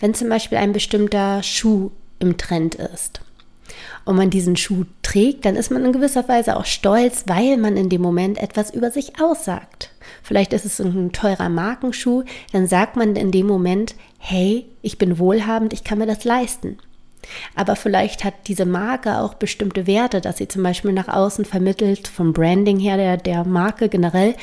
Wenn 0.00 0.14
zum 0.14 0.28
Beispiel 0.28 0.58
ein 0.58 0.72
bestimmter 0.72 1.42
Schuh 1.42 1.90
im 2.18 2.36
Trend 2.36 2.76
ist 2.76 3.20
und 4.04 4.16
man 4.16 4.30
diesen 4.30 4.56
Schuh 4.56 4.84
trägt, 5.02 5.44
dann 5.44 5.56
ist 5.56 5.70
man 5.70 5.84
in 5.84 5.92
gewisser 5.92 6.28
Weise 6.28 6.56
auch 6.56 6.64
stolz, 6.64 7.24
weil 7.26 7.56
man 7.56 7.76
in 7.76 7.88
dem 7.88 8.02
Moment 8.02 8.38
etwas 8.38 8.72
über 8.72 8.90
sich 8.90 9.20
aussagt. 9.20 9.90
Vielleicht 10.22 10.52
ist 10.52 10.64
es 10.64 10.80
ein 10.80 11.12
teurer 11.12 11.48
Markenschuh, 11.48 12.24
dann 12.52 12.66
sagt 12.66 12.96
man 12.96 13.16
in 13.16 13.30
dem 13.30 13.46
Moment, 13.46 13.94
hey, 14.18 14.66
ich 14.82 14.98
bin 14.98 15.18
wohlhabend, 15.18 15.72
ich 15.72 15.84
kann 15.84 15.98
mir 15.98 16.06
das 16.06 16.24
leisten. 16.24 16.78
Aber 17.54 17.76
vielleicht 17.76 18.24
hat 18.24 18.34
diese 18.46 18.64
Marke 18.64 19.18
auch 19.18 19.34
bestimmte 19.34 19.86
Werte, 19.86 20.20
dass 20.20 20.38
sie 20.38 20.48
zum 20.48 20.62
Beispiel 20.62 20.92
nach 20.92 21.08
außen 21.08 21.44
vermittelt, 21.44 22.08
vom 22.08 22.32
Branding 22.32 22.78
her 22.78 22.96
der, 22.96 23.16
der 23.16 23.44
Marke 23.44 23.88
generell. 23.88 24.34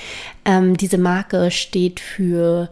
Ähm, 0.45 0.77
diese 0.77 0.97
Marke 0.97 1.51
steht 1.51 1.99
für 1.99 2.69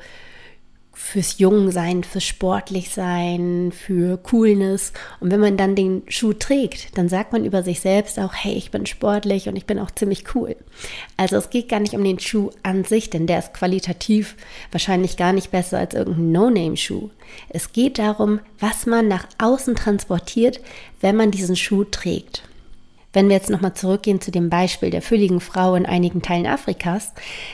fürs 0.97 1.37
Jungsein, 1.37 2.03
fürs 2.03 2.23
Sportlichsein, 2.25 3.71
für 3.71 4.17
Coolness. 4.17 4.93
Und 5.19 5.31
wenn 5.31 5.39
man 5.39 5.55
dann 5.55 5.75
den 5.75 6.01
Schuh 6.07 6.33
trägt, 6.33 6.97
dann 6.97 7.07
sagt 7.07 7.31
man 7.33 7.45
über 7.45 7.61
sich 7.61 7.79
selbst 7.79 8.19
auch, 8.19 8.33
hey, 8.33 8.55
ich 8.55 8.71
bin 8.71 8.87
sportlich 8.87 9.47
und 9.47 9.55
ich 9.55 9.65
bin 9.65 9.77
auch 9.77 9.91
ziemlich 9.91 10.35
cool. 10.35 10.55
Also 11.15 11.37
es 11.37 11.51
geht 11.51 11.69
gar 11.69 11.79
nicht 11.79 11.93
um 11.93 12.03
den 12.03 12.19
Schuh 12.19 12.49
an 12.63 12.83
sich, 12.83 13.11
denn 13.11 13.27
der 13.27 13.39
ist 13.39 13.53
qualitativ 13.53 14.35
wahrscheinlich 14.71 15.17
gar 15.17 15.33
nicht 15.33 15.51
besser 15.51 15.77
als 15.77 15.93
irgendein 15.93 16.31
No-Name-Schuh. 16.31 17.11
Es 17.49 17.71
geht 17.71 17.99
darum, 17.99 18.39
was 18.59 18.87
man 18.87 19.07
nach 19.07 19.27
außen 19.37 19.75
transportiert, 19.75 20.59
wenn 20.99 21.15
man 21.15 21.29
diesen 21.29 21.55
Schuh 21.55 21.83
trägt. 21.83 22.41
Wenn 23.17 23.29
wir 23.29 23.35
jetzt 23.35 23.49
nochmal 23.49 23.73
zurückgehen 23.73 24.21
zu 24.21 24.29
dem 24.29 24.51
Beispiel 24.51 24.91
der 24.91 25.01
fülligen 25.01 25.39
Frau 25.39 25.73
in 25.73 25.87
einigen 25.87 26.21
Teilen 26.21 26.45
Afrikas, 26.45 27.13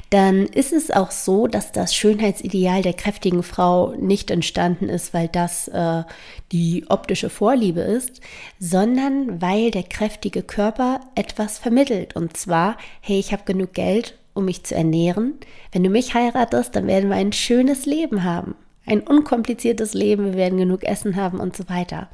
dann 0.09 0.45
ist 0.45 0.73
es 0.73 0.91
auch 0.91 1.09
so, 1.09 1.47
dass 1.47 1.71
das 1.71 1.95
Schönheitsideal 1.95 2.81
der 2.81 2.91
kräftigen 2.91 3.43
Frau 3.43 3.93
nicht 3.97 4.29
entstanden 4.29 4.89
ist, 4.89 5.13
weil 5.13 5.29
das 5.29 5.69
äh, 5.69 6.03
die 6.51 6.83
optische 6.89 7.29
Vorliebe 7.29 7.79
ist, 7.79 8.19
sondern 8.59 9.41
weil 9.41 9.71
der 9.71 9.83
kräftige 9.83 10.43
Körper 10.43 10.99
etwas 11.15 11.59
vermittelt. 11.59 12.17
Und 12.17 12.35
zwar, 12.35 12.75
hey, 12.99 13.17
ich 13.17 13.31
habe 13.31 13.43
genug 13.45 13.71
Geld, 13.71 14.17
um 14.33 14.43
mich 14.43 14.65
zu 14.65 14.75
ernähren. 14.75 15.35
Wenn 15.71 15.85
du 15.85 15.89
mich 15.89 16.13
heiratest, 16.13 16.75
dann 16.75 16.87
werden 16.87 17.09
wir 17.09 17.15
ein 17.15 17.31
schönes 17.31 17.85
Leben 17.85 18.25
haben 18.25 18.55
ein 18.85 19.01
unkompliziertes 19.01 19.93
Leben, 19.93 20.25
wir 20.25 20.35
werden 20.35 20.57
genug 20.57 20.83
Essen 20.83 21.15
haben 21.15 21.39
und 21.39 21.55
so 21.55 21.69
weiter. 21.69 22.09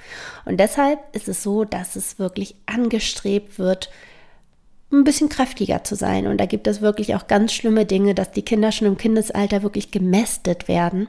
Und 0.46 0.60
deshalb 0.60 1.00
ist 1.16 1.28
es 1.28 1.42
so, 1.42 1.66
dass 1.66 1.96
es 1.96 2.20
wirklich 2.20 2.56
angestrebt 2.66 3.58
wird, 3.58 3.90
ein 4.92 5.04
bisschen 5.04 5.30
kräftiger 5.30 5.84
zu 5.84 5.96
sein. 5.96 6.26
Und 6.26 6.38
da 6.38 6.48
gibt 6.48 6.66
es 6.66 6.82
wirklich 6.82 7.14
auch 7.14 7.28
ganz 7.28 7.54
schlimme 7.54 7.86
Dinge, 7.86 8.16
dass 8.16 8.32
die 8.32 8.42
Kinder 8.42 8.72
schon 8.72 8.88
im 8.88 8.98
Kindesalter 8.98 9.62
wirklich 9.62 9.92
gemästet 9.92 10.68
werden, 10.68 11.08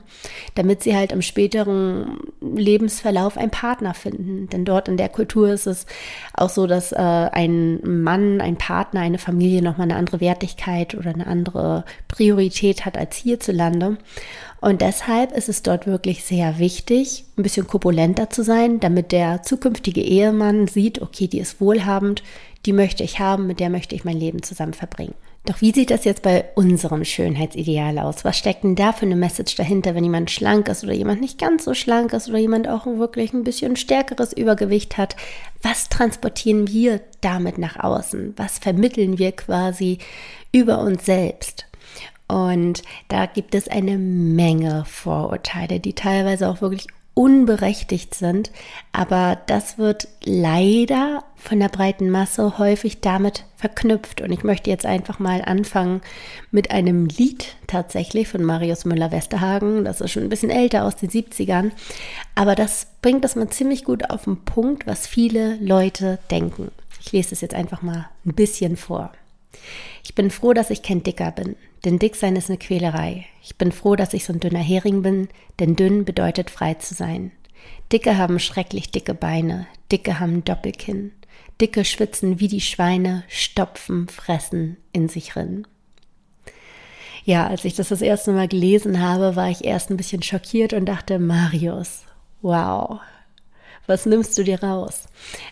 damit 0.54 0.82
sie 0.82 0.94
halt 0.94 1.12
im 1.12 1.22
späteren 1.22 2.18
Lebensverlauf 2.42 3.38
einen 3.38 3.50
Partner 3.50 3.94
finden. 3.94 4.48
Denn 4.50 4.66
dort 4.66 4.88
in 4.88 4.98
der 4.98 5.08
Kultur 5.08 5.48
ist 5.50 5.66
es 5.66 5.86
auch 6.34 6.50
so, 6.50 6.66
dass 6.66 6.92
äh, 6.92 6.96
ein 6.98 7.80
Mann, 8.02 8.42
ein 8.42 8.58
Partner, 8.58 9.00
eine 9.00 9.18
Familie 9.18 9.62
nochmal 9.62 9.84
eine 9.84 9.96
andere 9.96 10.20
Wertigkeit 10.20 10.94
oder 10.94 11.14
eine 11.14 11.26
andere 11.26 11.84
Priorität 12.06 12.84
hat 12.84 12.98
als 12.98 13.16
hierzulande. 13.16 13.96
Und 14.60 14.82
deshalb 14.82 15.32
ist 15.32 15.48
es 15.48 15.62
dort 15.62 15.86
wirklich 15.86 16.24
sehr 16.24 16.58
wichtig, 16.58 17.24
ein 17.36 17.42
bisschen 17.42 17.66
korpulenter 17.66 18.28
zu 18.28 18.42
sein, 18.42 18.78
damit 18.78 19.10
der 19.10 19.42
zukünftige 19.42 20.02
Ehemann 20.02 20.68
sieht, 20.68 21.00
okay, 21.00 21.28
die 21.28 21.40
ist 21.40 21.60
wohlhabend, 21.60 22.22
die 22.66 22.74
möchte 22.74 23.02
ich 23.02 23.18
haben, 23.18 23.46
mit 23.46 23.58
der 23.58 23.70
möchte 23.70 23.94
ich 23.94 24.04
mein 24.04 24.18
Leben 24.18 24.42
zusammen 24.42 24.74
verbringen. 24.74 25.14
Doch 25.46 25.62
wie 25.62 25.72
sieht 25.72 25.90
das 25.90 26.04
jetzt 26.04 26.20
bei 26.20 26.44
unserem 26.54 27.02
Schönheitsideal 27.02 27.98
aus? 27.98 28.26
Was 28.26 28.36
steckt 28.36 28.62
denn 28.62 28.76
da 28.76 28.92
für 28.92 29.06
eine 29.06 29.16
Message 29.16 29.56
dahinter, 29.56 29.94
wenn 29.94 30.04
jemand 30.04 30.30
schlank 30.30 30.68
ist 30.68 30.84
oder 30.84 30.92
jemand 30.92 31.22
nicht 31.22 31.38
ganz 31.38 31.64
so 31.64 31.72
schlank 31.72 32.12
ist 32.12 32.28
oder 32.28 32.36
jemand 32.36 32.68
auch 32.68 32.84
wirklich 32.84 33.32
ein 33.32 33.44
bisschen 33.44 33.76
stärkeres 33.76 34.34
Übergewicht 34.34 34.98
hat? 34.98 35.16
Was 35.62 35.88
transportieren 35.88 36.68
wir 36.68 37.00
damit 37.22 37.56
nach 37.56 37.82
außen? 37.82 38.34
Was 38.36 38.58
vermitteln 38.58 39.16
wir 39.16 39.32
quasi 39.32 39.96
über 40.52 40.80
uns 40.80 41.06
selbst? 41.06 41.69
Und 42.30 42.82
da 43.08 43.26
gibt 43.26 43.54
es 43.56 43.66
eine 43.66 43.98
Menge 43.98 44.84
Vorurteile, 44.86 45.80
die 45.80 45.94
teilweise 45.94 46.48
auch 46.48 46.60
wirklich 46.60 46.86
unberechtigt 47.14 48.14
sind. 48.14 48.52
Aber 48.92 49.38
das 49.46 49.78
wird 49.78 50.06
leider 50.24 51.24
von 51.34 51.58
der 51.58 51.68
breiten 51.68 52.08
Masse 52.08 52.58
häufig 52.58 53.00
damit 53.00 53.44
verknüpft. 53.56 54.20
Und 54.20 54.30
ich 54.30 54.44
möchte 54.44 54.70
jetzt 54.70 54.86
einfach 54.86 55.18
mal 55.18 55.42
anfangen 55.42 56.02
mit 56.52 56.70
einem 56.70 57.06
Lied 57.06 57.56
tatsächlich 57.66 58.28
von 58.28 58.44
Marius 58.44 58.84
Müller-Westerhagen. 58.84 59.84
Das 59.84 60.00
ist 60.00 60.12
schon 60.12 60.22
ein 60.22 60.28
bisschen 60.28 60.50
älter 60.50 60.84
aus 60.84 60.96
den 60.96 61.10
70ern. 61.10 61.72
Aber 62.36 62.54
das 62.54 62.86
bringt 63.02 63.24
das 63.24 63.34
mal 63.34 63.48
ziemlich 63.48 63.84
gut 63.84 64.08
auf 64.08 64.24
den 64.24 64.44
Punkt, 64.44 64.86
was 64.86 65.06
viele 65.06 65.56
Leute 65.56 66.20
denken. 66.30 66.70
Ich 67.00 67.10
lese 67.12 67.34
es 67.34 67.40
jetzt 67.40 67.54
einfach 67.54 67.82
mal 67.82 68.08
ein 68.24 68.34
bisschen 68.34 68.76
vor. 68.76 69.10
Ich 70.04 70.14
bin 70.14 70.30
froh, 70.30 70.52
dass 70.52 70.70
ich 70.70 70.82
kein 70.82 71.02
Dicker 71.02 71.30
bin, 71.30 71.56
denn 71.84 71.98
dick 71.98 72.16
sein 72.16 72.36
ist 72.36 72.48
eine 72.48 72.58
Quälerei. 72.58 73.26
Ich 73.42 73.56
bin 73.56 73.72
froh, 73.72 73.96
dass 73.96 74.14
ich 74.14 74.24
so 74.24 74.32
ein 74.32 74.40
dünner 74.40 74.60
Hering 74.60 75.02
bin, 75.02 75.28
denn 75.58 75.76
dünn 75.76 76.04
bedeutet 76.04 76.50
frei 76.50 76.74
zu 76.74 76.94
sein. 76.94 77.32
Dicke 77.92 78.16
haben 78.16 78.38
schrecklich 78.38 78.90
dicke 78.90 79.14
Beine, 79.14 79.66
Dicke 79.90 80.20
haben 80.20 80.44
Doppelkinn. 80.44 81.12
Dicke 81.60 81.84
schwitzen 81.84 82.40
wie 82.40 82.48
die 82.48 82.60
Schweine, 82.60 83.24
stopfen, 83.28 84.08
fressen 84.08 84.76
in 84.92 85.08
sich 85.08 85.36
rin. 85.36 85.66
Ja, 87.24 87.46
als 87.46 87.64
ich 87.64 87.74
das 87.74 87.88
das 87.88 88.00
erste 88.00 88.32
Mal 88.32 88.48
gelesen 88.48 89.00
habe, 89.00 89.36
war 89.36 89.50
ich 89.50 89.64
erst 89.64 89.90
ein 89.90 89.96
bisschen 89.96 90.22
schockiert 90.22 90.72
und 90.72 90.86
dachte, 90.86 91.18
Marius, 91.18 92.04
wow, 92.40 93.00
was 93.86 94.06
nimmst 94.06 94.38
du 94.38 94.44
dir 94.44 94.62
raus? 94.62 95.08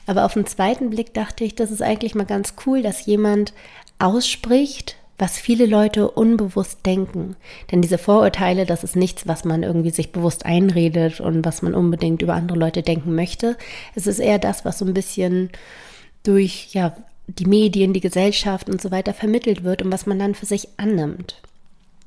Aber 0.06 0.24
auf 0.24 0.34
den 0.34 0.46
zweiten 0.46 0.90
Blick 0.90 1.12
dachte 1.12 1.44
ich, 1.44 1.54
das 1.54 1.70
ist 1.70 1.82
eigentlich 1.82 2.14
mal 2.14 2.24
ganz 2.24 2.54
cool, 2.64 2.82
dass 2.82 3.04
jemand 3.04 3.52
ausspricht, 3.98 4.96
was 5.18 5.36
viele 5.36 5.66
Leute 5.66 6.10
unbewusst 6.10 6.86
denken. 6.86 7.34
Denn 7.70 7.82
diese 7.82 7.98
Vorurteile, 7.98 8.66
das 8.66 8.84
ist 8.84 8.94
nichts, 8.94 9.26
was 9.26 9.44
man 9.44 9.64
irgendwie 9.64 9.90
sich 9.90 10.12
bewusst 10.12 10.46
einredet 10.46 11.20
und 11.20 11.44
was 11.44 11.60
man 11.60 11.74
unbedingt 11.74 12.22
über 12.22 12.34
andere 12.34 12.58
Leute 12.58 12.82
denken 12.82 13.14
möchte. 13.14 13.56
Es 13.96 14.06
ist 14.06 14.20
eher 14.20 14.38
das, 14.38 14.64
was 14.64 14.78
so 14.78 14.84
ein 14.84 14.94
bisschen 14.94 15.50
durch 16.22 16.72
ja, 16.72 16.96
die 17.26 17.46
Medien, 17.46 17.92
die 17.92 18.00
Gesellschaft 18.00 18.70
und 18.70 18.80
so 18.80 18.90
weiter 18.90 19.12
vermittelt 19.12 19.64
wird 19.64 19.82
und 19.82 19.90
was 19.92 20.06
man 20.06 20.18
dann 20.18 20.34
für 20.36 20.46
sich 20.46 20.68
annimmt. 20.76 21.42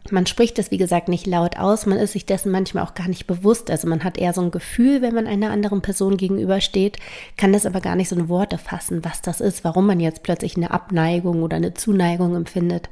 Man 0.10 0.26
spricht 0.26 0.58
das, 0.58 0.72
wie 0.72 0.78
gesagt, 0.78 1.10
nicht 1.10 1.28
laut 1.28 1.58
aus, 1.58 1.86
man 1.86 2.00
ist 2.00 2.14
sich 2.14 2.26
dessen 2.26 2.52
manchmal 2.52 2.84
auch 2.84 2.96
gar 2.96 3.08
nicht 3.08 3.28
bewusst. 3.28 3.70
Also 3.70 3.88
man 3.88 4.04
hat 4.04 4.18
eher 4.18 4.34
so 4.34 4.42
ein 4.42 4.52
Gefühl, 4.52 5.02
wenn 5.02 5.14
man 5.14 5.28
einer 5.28 5.52
anderen 5.52 5.82
Person 5.82 6.18
gegenübersteht, 6.18 6.98
kann 7.38 7.54
das 7.54 7.68
aber 7.68 7.82
gar 7.82 7.96
nicht 7.96 8.10
so 8.10 8.16
in 8.16 8.28
Worte 8.28 8.58
fassen, 8.58 9.06
was 9.06 9.22
das 9.22 9.42
ist, 9.42 9.64
warum 9.64 9.86
man 9.86 10.00
jetzt 10.00 10.24
plötzlich 10.24 10.58
eine 10.58 10.72
Abneigung 10.72 11.44
oder 11.44 11.58
eine 11.58 11.76
Zuneigung 11.76 12.36
empfindet. 12.36 12.90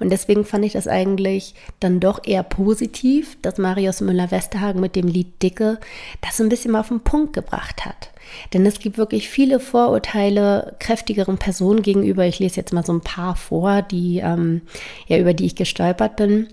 Und 0.00 0.10
deswegen 0.10 0.44
fand 0.44 0.64
ich 0.64 0.74
das 0.74 0.86
eigentlich 0.86 1.54
dann 1.80 1.98
doch 1.98 2.20
eher 2.24 2.42
positiv, 2.42 3.38
dass 3.40 3.58
Marius 3.58 4.02
Müller-Westerhagen 4.02 4.80
mit 4.80 4.96
dem 4.96 5.08
Lied 5.08 5.42
Dicke 5.42 5.78
das 6.20 6.36
so 6.36 6.42
ein 6.42 6.50
bisschen 6.50 6.72
mal 6.72 6.80
auf 6.80 6.88
den 6.88 7.00
Punkt 7.00 7.32
gebracht 7.32 7.86
hat. 7.86 8.09
Denn 8.52 8.66
es 8.66 8.78
gibt 8.78 8.98
wirklich 8.98 9.28
viele 9.28 9.60
Vorurteile 9.60 10.76
kräftigeren 10.78 11.38
Personen 11.38 11.82
gegenüber. 11.82 12.26
Ich 12.26 12.38
lese 12.38 12.56
jetzt 12.56 12.72
mal 12.72 12.84
so 12.84 12.92
ein 12.92 13.00
paar 13.00 13.36
vor, 13.36 13.82
die, 13.82 14.18
ähm, 14.18 14.62
ja, 15.06 15.18
über 15.18 15.34
die 15.34 15.46
ich 15.46 15.56
gestolpert 15.56 16.16
bin. 16.16 16.48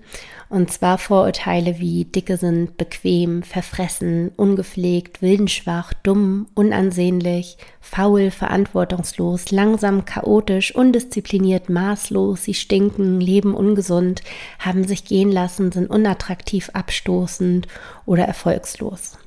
Und 0.50 0.72
zwar 0.72 0.96
Vorurteile 0.96 1.78
wie 1.78 2.06
Dicke 2.06 2.38
sind 2.38 2.78
bequem, 2.78 3.42
verfressen, 3.42 4.30
ungepflegt, 4.36 5.20
wildenschwach, 5.20 5.92
dumm, 5.92 6.46
unansehnlich, 6.54 7.58
faul, 7.82 8.30
verantwortungslos, 8.30 9.50
langsam, 9.50 10.06
chaotisch, 10.06 10.74
undiszipliniert, 10.74 11.68
maßlos, 11.68 12.44
sie 12.44 12.54
stinken, 12.54 13.20
leben 13.20 13.52
ungesund, 13.52 14.22
haben 14.58 14.84
sich 14.84 15.04
gehen 15.04 15.30
lassen, 15.30 15.70
sind 15.70 15.90
unattraktiv, 15.90 16.70
abstoßend 16.72 17.68
oder 18.06 18.24
erfolgslos. 18.24 19.18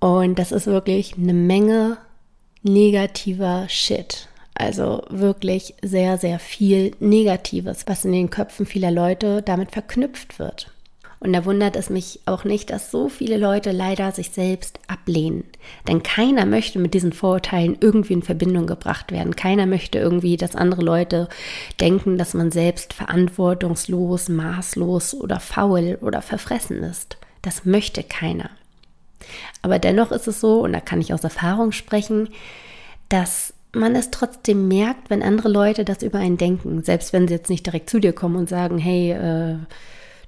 Und 0.00 0.38
das 0.38 0.52
ist 0.52 0.66
wirklich 0.66 1.16
eine 1.16 1.34
Menge 1.34 1.98
negativer 2.62 3.66
Shit. 3.68 4.28
Also 4.54 5.02
wirklich 5.10 5.74
sehr, 5.82 6.16
sehr 6.16 6.38
viel 6.38 6.92
Negatives, 6.98 7.84
was 7.86 8.04
in 8.04 8.12
den 8.12 8.30
Köpfen 8.30 8.64
vieler 8.64 8.90
Leute 8.90 9.42
damit 9.42 9.72
verknüpft 9.72 10.38
wird. 10.38 10.70
Und 11.18 11.32
da 11.32 11.44
wundert 11.44 11.76
es 11.76 11.90
mich 11.90 12.20
auch 12.26 12.44
nicht, 12.44 12.70
dass 12.70 12.90
so 12.90 13.08
viele 13.08 13.38
Leute 13.38 13.72
leider 13.72 14.12
sich 14.12 14.30
selbst 14.30 14.78
ablehnen. 14.86 15.44
Denn 15.88 16.02
keiner 16.02 16.44
möchte 16.44 16.78
mit 16.78 16.94
diesen 16.94 17.12
Vorurteilen 17.12 17.76
irgendwie 17.80 18.12
in 18.12 18.22
Verbindung 18.22 18.66
gebracht 18.66 19.12
werden. 19.12 19.34
Keiner 19.34 19.66
möchte 19.66 19.98
irgendwie, 19.98 20.36
dass 20.36 20.54
andere 20.54 20.82
Leute 20.82 21.28
denken, 21.80 22.18
dass 22.18 22.34
man 22.34 22.50
selbst 22.50 22.92
verantwortungslos, 22.92 24.28
maßlos 24.28 25.14
oder 25.14 25.40
faul 25.40 25.98
oder 26.00 26.20
verfressen 26.20 26.82
ist. 26.82 27.16
Das 27.42 27.64
möchte 27.64 28.02
keiner. 28.02 28.50
Aber 29.62 29.78
dennoch 29.78 30.12
ist 30.12 30.28
es 30.28 30.40
so, 30.40 30.60
und 30.60 30.72
da 30.72 30.80
kann 30.80 31.00
ich 31.00 31.12
aus 31.12 31.24
Erfahrung 31.24 31.72
sprechen, 31.72 32.28
dass 33.08 33.54
man 33.72 33.94
es 33.94 34.10
trotzdem 34.10 34.68
merkt, 34.68 35.10
wenn 35.10 35.22
andere 35.22 35.48
Leute 35.48 35.84
das 35.84 36.02
über 36.02 36.18
einen 36.18 36.38
denken, 36.38 36.82
selbst 36.82 37.12
wenn 37.12 37.28
sie 37.28 37.34
jetzt 37.34 37.50
nicht 37.50 37.66
direkt 37.66 37.90
zu 37.90 38.00
dir 38.00 38.12
kommen 38.12 38.36
und 38.36 38.48
sagen, 38.48 38.78
hey, 38.78 39.12
äh, 39.12 39.58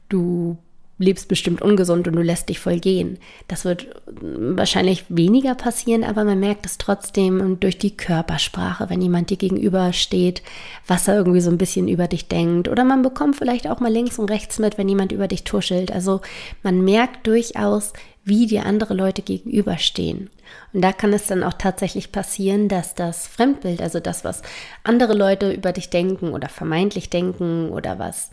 du 0.08 0.58
lebst 0.98 1.28
bestimmt 1.28 1.62
ungesund 1.62 2.08
und 2.08 2.16
du 2.16 2.22
lässt 2.22 2.48
dich 2.48 2.58
voll 2.58 2.80
gehen. 2.80 3.18
Das 3.46 3.64
wird 3.64 3.86
wahrscheinlich 4.20 5.04
weniger 5.08 5.54
passieren, 5.54 6.02
aber 6.02 6.24
man 6.24 6.40
merkt 6.40 6.66
es 6.66 6.76
trotzdem 6.76 7.60
durch 7.60 7.78
die 7.78 7.96
Körpersprache, 7.96 8.90
wenn 8.90 9.00
jemand 9.00 9.30
dir 9.30 9.36
gegenüber 9.36 9.92
steht, 9.92 10.42
was 10.86 11.06
er 11.06 11.16
irgendwie 11.16 11.40
so 11.40 11.50
ein 11.50 11.58
bisschen 11.58 11.86
über 11.86 12.08
dich 12.08 12.26
denkt. 12.26 12.68
Oder 12.68 12.84
man 12.84 13.02
bekommt 13.02 13.36
vielleicht 13.36 13.68
auch 13.68 13.78
mal 13.78 13.92
links 13.92 14.18
und 14.18 14.30
rechts 14.30 14.58
mit, 14.58 14.76
wenn 14.76 14.88
jemand 14.88 15.12
über 15.12 15.28
dich 15.28 15.44
tuschelt. 15.44 15.92
Also 15.92 16.20
man 16.64 16.84
merkt 16.84 17.28
durchaus, 17.28 17.92
wie 18.28 18.46
dir 18.46 18.66
andere 18.66 18.94
Leute 18.94 19.22
gegenüberstehen. 19.22 20.30
Und 20.72 20.82
da 20.82 20.92
kann 20.92 21.12
es 21.12 21.26
dann 21.26 21.42
auch 21.42 21.54
tatsächlich 21.54 22.12
passieren, 22.12 22.68
dass 22.68 22.94
das 22.94 23.26
Fremdbild, 23.26 23.82
also 23.82 24.00
das, 24.00 24.24
was 24.24 24.42
andere 24.84 25.14
Leute 25.14 25.52
über 25.52 25.72
dich 25.72 25.90
denken 25.90 26.32
oder 26.32 26.48
vermeintlich 26.48 27.10
denken 27.10 27.70
oder 27.70 27.98
was 27.98 28.30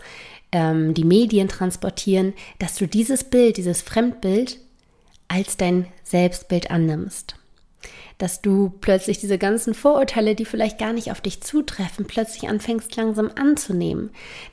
ähm, 0.52 0.94
die 0.94 1.04
Medien 1.04 1.48
transportieren, 1.48 2.34
dass 2.60 2.76
du 2.76 2.88
dieses 2.88 3.24
Bild, 3.24 3.58
dieses 3.58 3.82
Fremdbild 3.82 4.60
als 5.28 5.58
dein 5.58 5.88
Selbstbild 6.04 6.72
annimmst 6.72 7.36
dass 8.18 8.42
du 8.42 8.72
plötzlich 8.80 9.20
diese 9.20 9.38
ganzen 9.38 9.74
Vorurteile, 9.74 10.36
die 10.36 10.46
vielleicht 10.46 10.78
gar 10.78 10.94
nicht 10.94 11.12
auf 11.12 11.20
dich 11.20 11.42
zutreffen, 11.42 12.06
plötzlich 12.06 12.48
anfängst 12.50 12.96
langsam 12.96 13.30
anzunehmen. 13.36 14.10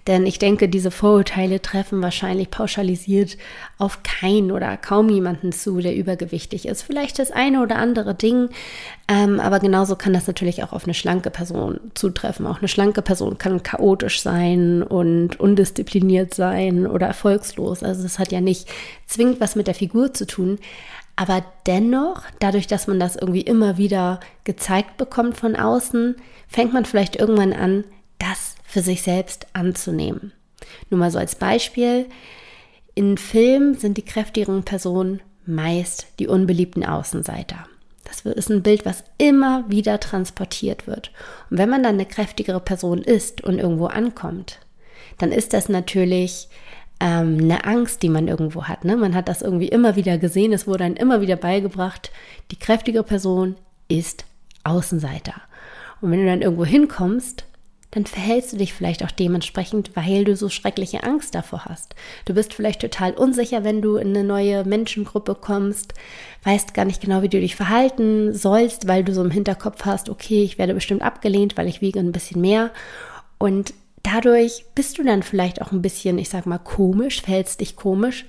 Denn 0.09 0.27
ich 0.27 0.41
denke, 0.41 0.69
diese 0.69 0.91
Vorurteile 0.91 1.63
treffen 1.63 2.03
wahrscheinlich 2.03 2.51
pauschalisiert 2.51 3.39
auf 3.79 4.03
keinen 4.03 4.51
oder 4.51 4.77
kaum 4.77 5.09
jemanden 5.11 5.53
zu, 5.53 5.79
der 5.79 5.95
übergewichtig 5.95 6.67
ist. 6.67 6.83
Vielleicht 6.83 7.21
das 7.21 7.31
eine 7.31 7.63
oder 7.63 7.77
andere 7.77 8.17
Ding, 8.17 8.49
ähm, 9.07 9.39
aber 9.39 9.61
genauso 9.61 9.95
kann 9.95 10.13
das 10.13 10.27
natürlich 10.27 10.65
auch 10.65 10.73
auf 10.73 10.85
eine 10.85 10.95
schlanke 10.95 11.31
Person 11.31 11.79
zutreffen. 11.95 12.47
Auch 12.47 12.59
eine 12.59 12.69
schlanke 12.69 13.03
Person 13.03 13.39
kann 13.39 13.63
chaotisch 13.63 14.23
sein 14.23 14.83
und 14.83 15.39
undiszipliniert 15.39 16.35
sein 16.35 16.87
oder 16.87 17.07
erfolgslos. 17.07 17.85
Also 17.85 18.05
es 18.05 18.19
hat 18.19 18.33
ja 18.33 18.41
nicht 18.41 18.69
zwingend 19.07 19.41
was 19.41 19.55
mit 19.55 19.69
der 19.69 19.75
Figur 19.75 20.13
zu 20.15 20.27
tun, 20.27 20.59
aber 21.17 21.45
dennoch, 21.67 22.23
dadurch, 22.41 22.67
dass 22.67 22.87
man 22.87 22.99
das 22.99 23.17
irgendwie 23.17 23.43
immer 23.43 23.77
wieder 23.77 24.21
gezeigt 24.45 24.97
bekommt 24.97 25.37
von 25.37 25.57
außen, 25.57 26.17
fängt 26.49 26.73
man 26.73 26.85
vielleicht 26.85 27.17
irgendwann 27.17 27.53
an, 27.53 27.85
das 28.19 28.57
für 28.65 28.81
sich 28.81 29.03
selbst 29.03 29.47
anzunehmen. 29.53 30.33
Nur 30.91 31.01
mal 31.01 31.11
so 31.11 31.19
als 31.19 31.35
Beispiel. 31.35 32.07
In 32.95 33.19
Filmen 33.19 33.75
sind 33.75 33.97
die 33.99 34.05
kräftigeren 34.05 34.65
Personen 34.65 35.21
meist 35.45 36.07
die 36.19 36.29
unbeliebten 36.29 36.85
Außenseiter. 36.85 37.67
Das 38.05 38.21
ist 38.21 38.51
ein 38.51 38.63
Bild, 38.63 38.85
was 38.85 39.05
immer 39.19 39.65
wieder 39.69 39.99
transportiert 39.99 40.87
wird. 40.87 41.11
Und 41.51 41.59
wenn 41.59 41.69
man 41.69 41.83
dann 41.83 41.95
eine 41.95 42.07
kräftigere 42.07 42.61
Person 42.61 43.03
ist 43.03 43.43
und 43.43 43.59
irgendwo 43.59 43.87
ankommt, 43.87 44.59
dann 45.19 45.33
ist 45.33 45.53
das 45.53 45.69
natürlich 45.69 46.49
ähm, 47.03 47.39
eine 47.41 47.65
Angst, 47.65 48.03
die 48.05 48.09
man 48.09 48.29
irgendwo 48.29 48.65
hat. 48.65 48.85
Ne? 48.85 48.97
Man 48.97 49.17
hat 49.17 49.29
das 49.29 49.43
irgendwie 49.43 49.69
immer 49.69 49.97
wieder 49.97 50.19
gesehen, 50.19 50.53
es 50.53 50.69
wurde 50.69 50.85
dann 50.85 50.95
immer 50.95 51.21
wieder 51.21 51.35
beigebracht, 51.35 52.13
die 52.53 52.59
kräftige 52.59 53.03
Person 53.03 53.57
ist 53.89 54.25
Außenseiter. 54.63 55.35
Und 56.01 56.13
wenn 56.13 56.21
du 56.21 56.27
dann 56.27 56.43
irgendwo 56.43 56.65
hinkommst, 56.65 57.45
dann 57.91 58.07
verhältst 58.07 58.53
du 58.53 58.57
dich 58.57 58.73
vielleicht 58.73 59.05
auch 59.05 59.11
dementsprechend, 59.11 59.97
weil 59.97 60.25
du 60.25 60.37
so 60.37 60.49
schreckliche 60.49 61.03
Angst 61.03 61.35
davor 61.35 61.65
hast. 61.67 61.95
Du 62.25 62.35
bist 62.35 62.55
vielleicht 62.55 62.81
total 62.81 63.13
unsicher, 63.13 63.65
wenn 63.65 63.83
du 63.83 63.97
in 63.97 64.17
eine 64.17 64.25
neue 64.25 64.65
Menschengruppe 64.65 65.35
kommst, 65.35 65.95
weißt 66.45 66.73
gar 66.73 66.85
nicht 66.85 67.03
genau, 67.03 67.23
wie 67.23 67.29
du 67.29 67.41
dich 67.41 67.57
verhalten 67.57 68.33
sollst, 68.33 68.87
weil 68.87 69.05
du 69.05 69.13
so 69.13 69.23
im 69.23 69.31
Hinterkopf 69.31 69.85
hast, 69.85 70.09
okay, 70.09 70.43
ich 70.45 70.57
werde 70.57 70.73
bestimmt 70.73 71.03
abgelehnt, 71.03 71.59
weil 71.59 71.69
ich 71.69 71.81
wiege 71.81 71.99
ein 71.99 72.13
bisschen 72.13 72.41
mehr. 72.41 72.71
Und 73.39 73.75
dadurch 74.03 74.65
bist 74.75 74.99
du 74.99 75.05
dann 75.05 75.23
vielleicht 75.23 75.63
auch 75.63 75.73
ein 75.73 75.83
bisschen, 75.83 76.19
ich 76.19 76.29
sag 76.29 76.47
mal, 76.47 76.59
komisch, 76.59 77.23
fällst 77.23 77.61
dich 77.61 77.77
komisch 77.77 78.27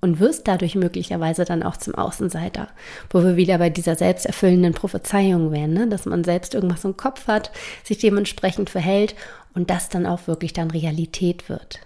und 0.00 0.18
wirst 0.18 0.48
dadurch 0.48 0.74
möglicherweise 0.74 1.44
dann 1.44 1.62
auch 1.62 1.76
zum 1.76 1.94
Außenseiter, 1.94 2.68
wo 3.10 3.22
wir 3.22 3.36
wieder 3.36 3.58
bei 3.58 3.70
dieser 3.70 3.96
selbsterfüllenden 3.96 4.72
Prophezeiung 4.72 5.52
wären, 5.52 5.74
ne? 5.74 5.88
dass 5.88 6.06
man 6.06 6.24
selbst 6.24 6.54
irgendwas 6.54 6.84
im 6.84 6.96
Kopf 6.96 7.26
hat, 7.26 7.50
sich 7.84 7.98
dementsprechend 7.98 8.70
verhält 8.70 9.14
und 9.54 9.70
das 9.70 9.88
dann 9.88 10.06
auch 10.06 10.26
wirklich 10.26 10.52
dann 10.52 10.70
Realität 10.70 11.48
wird. 11.48 11.80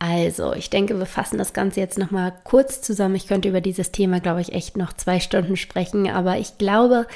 Also, 0.00 0.54
ich 0.54 0.70
denke, 0.70 0.96
wir 0.96 1.06
fassen 1.06 1.38
das 1.38 1.52
Ganze 1.52 1.80
jetzt 1.80 1.98
nochmal 1.98 2.32
kurz 2.44 2.82
zusammen. 2.82 3.16
Ich 3.16 3.26
könnte 3.26 3.48
über 3.48 3.60
dieses 3.60 3.90
Thema, 3.90 4.20
glaube 4.20 4.40
ich, 4.40 4.52
echt 4.52 4.76
noch 4.76 4.92
zwei 4.92 5.18
Stunden 5.18 5.56
sprechen, 5.56 6.08
aber 6.08 6.38
ich 6.38 6.56
glaube, 6.56 7.06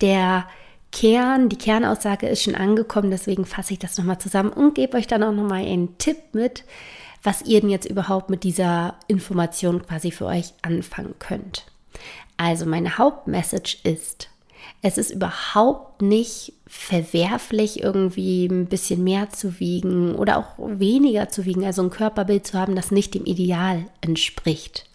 der 0.00 0.46
Kern, 0.92 1.48
die 1.48 1.56
Kernaussage 1.56 2.28
ist 2.28 2.42
schon 2.42 2.54
angekommen, 2.54 3.10
deswegen 3.10 3.46
fasse 3.46 3.72
ich 3.72 3.78
das 3.78 3.98
nochmal 3.98 4.18
zusammen 4.18 4.52
und 4.52 4.74
gebe 4.74 4.96
euch 4.96 5.06
dann 5.06 5.22
auch 5.22 5.32
nochmal 5.32 5.64
einen 5.64 5.98
Tipp 5.98 6.18
mit, 6.32 6.64
was 7.22 7.42
ihr 7.42 7.60
denn 7.60 7.70
jetzt 7.70 7.88
überhaupt 7.88 8.30
mit 8.30 8.44
dieser 8.44 8.94
Information 9.08 9.84
quasi 9.86 10.10
für 10.10 10.26
euch 10.26 10.52
anfangen 10.62 11.14
könnt. 11.18 11.66
Also 12.36 12.66
meine 12.66 12.98
Hauptmessage 12.98 13.78
ist, 13.84 14.28
es 14.82 14.98
ist 14.98 15.10
überhaupt 15.10 16.02
nicht 16.02 16.52
verwerflich, 16.66 17.82
irgendwie 17.82 18.46
ein 18.46 18.66
bisschen 18.66 19.02
mehr 19.04 19.30
zu 19.30 19.60
wiegen 19.60 20.14
oder 20.14 20.38
auch 20.38 20.58
weniger 20.58 21.28
zu 21.28 21.44
wiegen, 21.44 21.64
also 21.64 21.82
ein 21.82 21.90
Körperbild 21.90 22.46
zu 22.46 22.58
haben, 22.58 22.76
das 22.76 22.90
nicht 22.90 23.14
dem 23.14 23.24
Ideal 23.24 23.86
entspricht. 24.00 24.88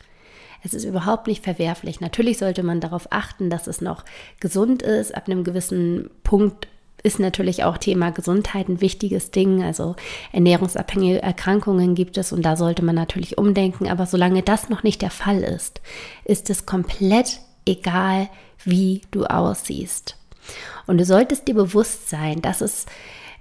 Es 0.64 0.74
ist 0.74 0.84
überhaupt 0.84 1.28
nicht 1.28 1.44
verwerflich. 1.44 2.02
Natürlich 2.02 2.38
sollte 2.38 2.64
man 2.64 2.80
darauf 2.80 3.08
achten, 3.12 3.50
dass 3.50 3.68
es 3.68 3.82
noch 3.82 4.04
gesund 4.40 4.82
ist. 4.82 5.16
Ab 5.16 5.28
einem 5.28 5.44
gewissen 5.44 6.10
Punkt 6.24 6.68
ist 7.04 7.20
natürlich 7.20 7.64
auch 7.64 7.78
Thema 7.78 8.12
Gesundheit 8.12 8.68
ein 8.68 8.82
wichtiges 8.82 9.32
Ding. 9.32 9.64
Also 9.64 9.96
ernährungsabhängige 10.32 11.22
Erkrankungen 11.22 11.96
gibt 11.96 12.18
es 12.18 12.32
und 12.32 12.42
da 12.44 12.56
sollte 12.56 12.84
man 12.84 12.96
natürlich 12.96 13.38
umdenken. 13.38 13.88
Aber 13.88 14.06
solange 14.06 14.44
das 14.44 14.70
noch 14.70 14.84
nicht 14.84 15.02
der 15.02 15.12
Fall 15.12 15.44
ist, 15.44 15.82
ist 16.26 16.50
es 16.50 16.66
komplett 16.66 17.40
egal, 17.66 18.30
wie 18.64 19.02
du 19.12 19.26
aussiehst. 19.26 20.18
Und 20.88 20.98
du 20.98 21.06
solltest 21.06 21.48
dir 21.48 21.56
bewusst 21.56 22.10
sein, 22.10 22.42
dass 22.42 22.62
es 22.62 22.86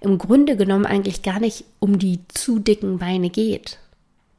im 0.00 0.18
Grunde 0.18 0.56
genommen 0.56 0.86
eigentlich 0.86 1.22
gar 1.22 1.40
nicht 1.40 1.64
um 1.78 1.98
die 1.98 2.20
zu 2.28 2.58
dicken 2.58 2.98
Beine 2.98 3.30
geht. 3.30 3.78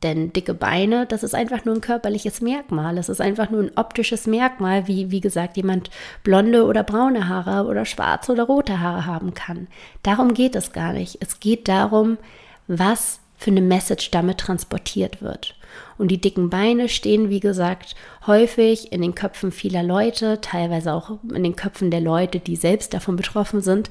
Denn 0.04 0.32
dicke 0.32 0.54
Beine, 0.54 1.08
das 1.08 1.24
ist 1.24 1.34
einfach 1.34 1.66
nur 1.66 1.74
ein 1.74 1.82
körperliches 1.82 2.39
Merkmal. 2.39 3.00
Es 3.00 3.10
ist 3.10 3.20
einfach 3.20 3.50
nur 3.50 3.63
ein 3.63 3.72
optisches 3.75 4.27
Merkmal, 4.27 4.88
wie, 4.88 5.10
wie 5.10 5.22
gesagt, 5.22 5.58
jemand 5.58 5.89
blonde 6.24 6.66
oder 6.66 6.84
braune 6.84 7.27
Haare 7.27 7.68
oder 7.68 7.84
schwarze 7.86 8.32
oder 8.32 8.44
rote 8.44 8.80
Haare 8.80 9.08
haben 9.08 9.34
kann. 9.34 9.68
Darum 10.04 10.36
geht 10.36 10.56
es 10.56 10.72
gar 10.72 10.94
nicht. 10.94 11.18
Es 11.22 11.39
geht 11.39 11.68
darum, 11.68 12.20
was 12.68 13.20
für 13.38 13.51
eine 13.51 13.62
Message 13.62 14.12
damit 14.12 14.39
transportiert 14.39 15.22
wird. 15.22 15.56
Und 15.98 16.10
die 16.10 16.22
dicken 16.22 16.50
Beine 16.50 16.89
stehen, 16.89 17.30
wie 17.30 17.39
gesagt, 17.39 17.96
häufig 18.25 18.92
in 18.92 19.01
den 19.01 19.16
Köpfen 19.16 19.51
vieler 19.51 19.84
Leute, 19.84 20.42
teilweise 20.42 20.94
auch 20.94 21.18
in 21.34 21.44
den 21.44 21.56
Köpfen 21.56 21.92
der 21.92 22.01
Leute, 22.01 22.39
die 22.39 22.56
selbst 22.56 22.94
davon 22.94 23.16
betroffen 23.16 23.62
sind, 23.62 23.89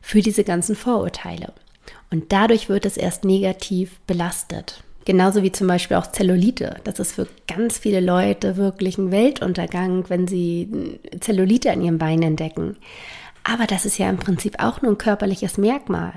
für 0.00 0.20
diese 0.20 0.44
ganzen 0.44 0.76
Vorurteile. 0.76 1.52
Und 2.10 2.32
dadurch 2.32 2.68
wird 2.68 2.84
es 2.86 2.96
erst 2.96 3.24
negativ 3.24 3.98
belastet. 4.06 4.82
Genauso 5.04 5.42
wie 5.42 5.52
zum 5.52 5.66
Beispiel 5.66 5.96
auch 5.96 6.10
Zellulite. 6.10 6.76
Das 6.84 6.98
ist 6.98 7.12
für 7.12 7.26
ganz 7.48 7.78
viele 7.78 8.00
Leute 8.00 8.56
wirklich 8.56 8.98
ein 8.98 9.10
Weltuntergang, 9.10 10.08
wenn 10.08 10.28
sie 10.28 10.98
Zellulite 11.20 11.72
an 11.72 11.82
ihren 11.82 11.98
Beinen 11.98 12.22
entdecken. 12.22 12.76
Aber 13.44 13.66
das 13.66 13.84
ist 13.84 13.98
ja 13.98 14.08
im 14.08 14.18
Prinzip 14.18 14.62
auch 14.62 14.82
nur 14.82 14.92
ein 14.92 14.98
körperliches 14.98 15.58
Merkmal. 15.58 16.12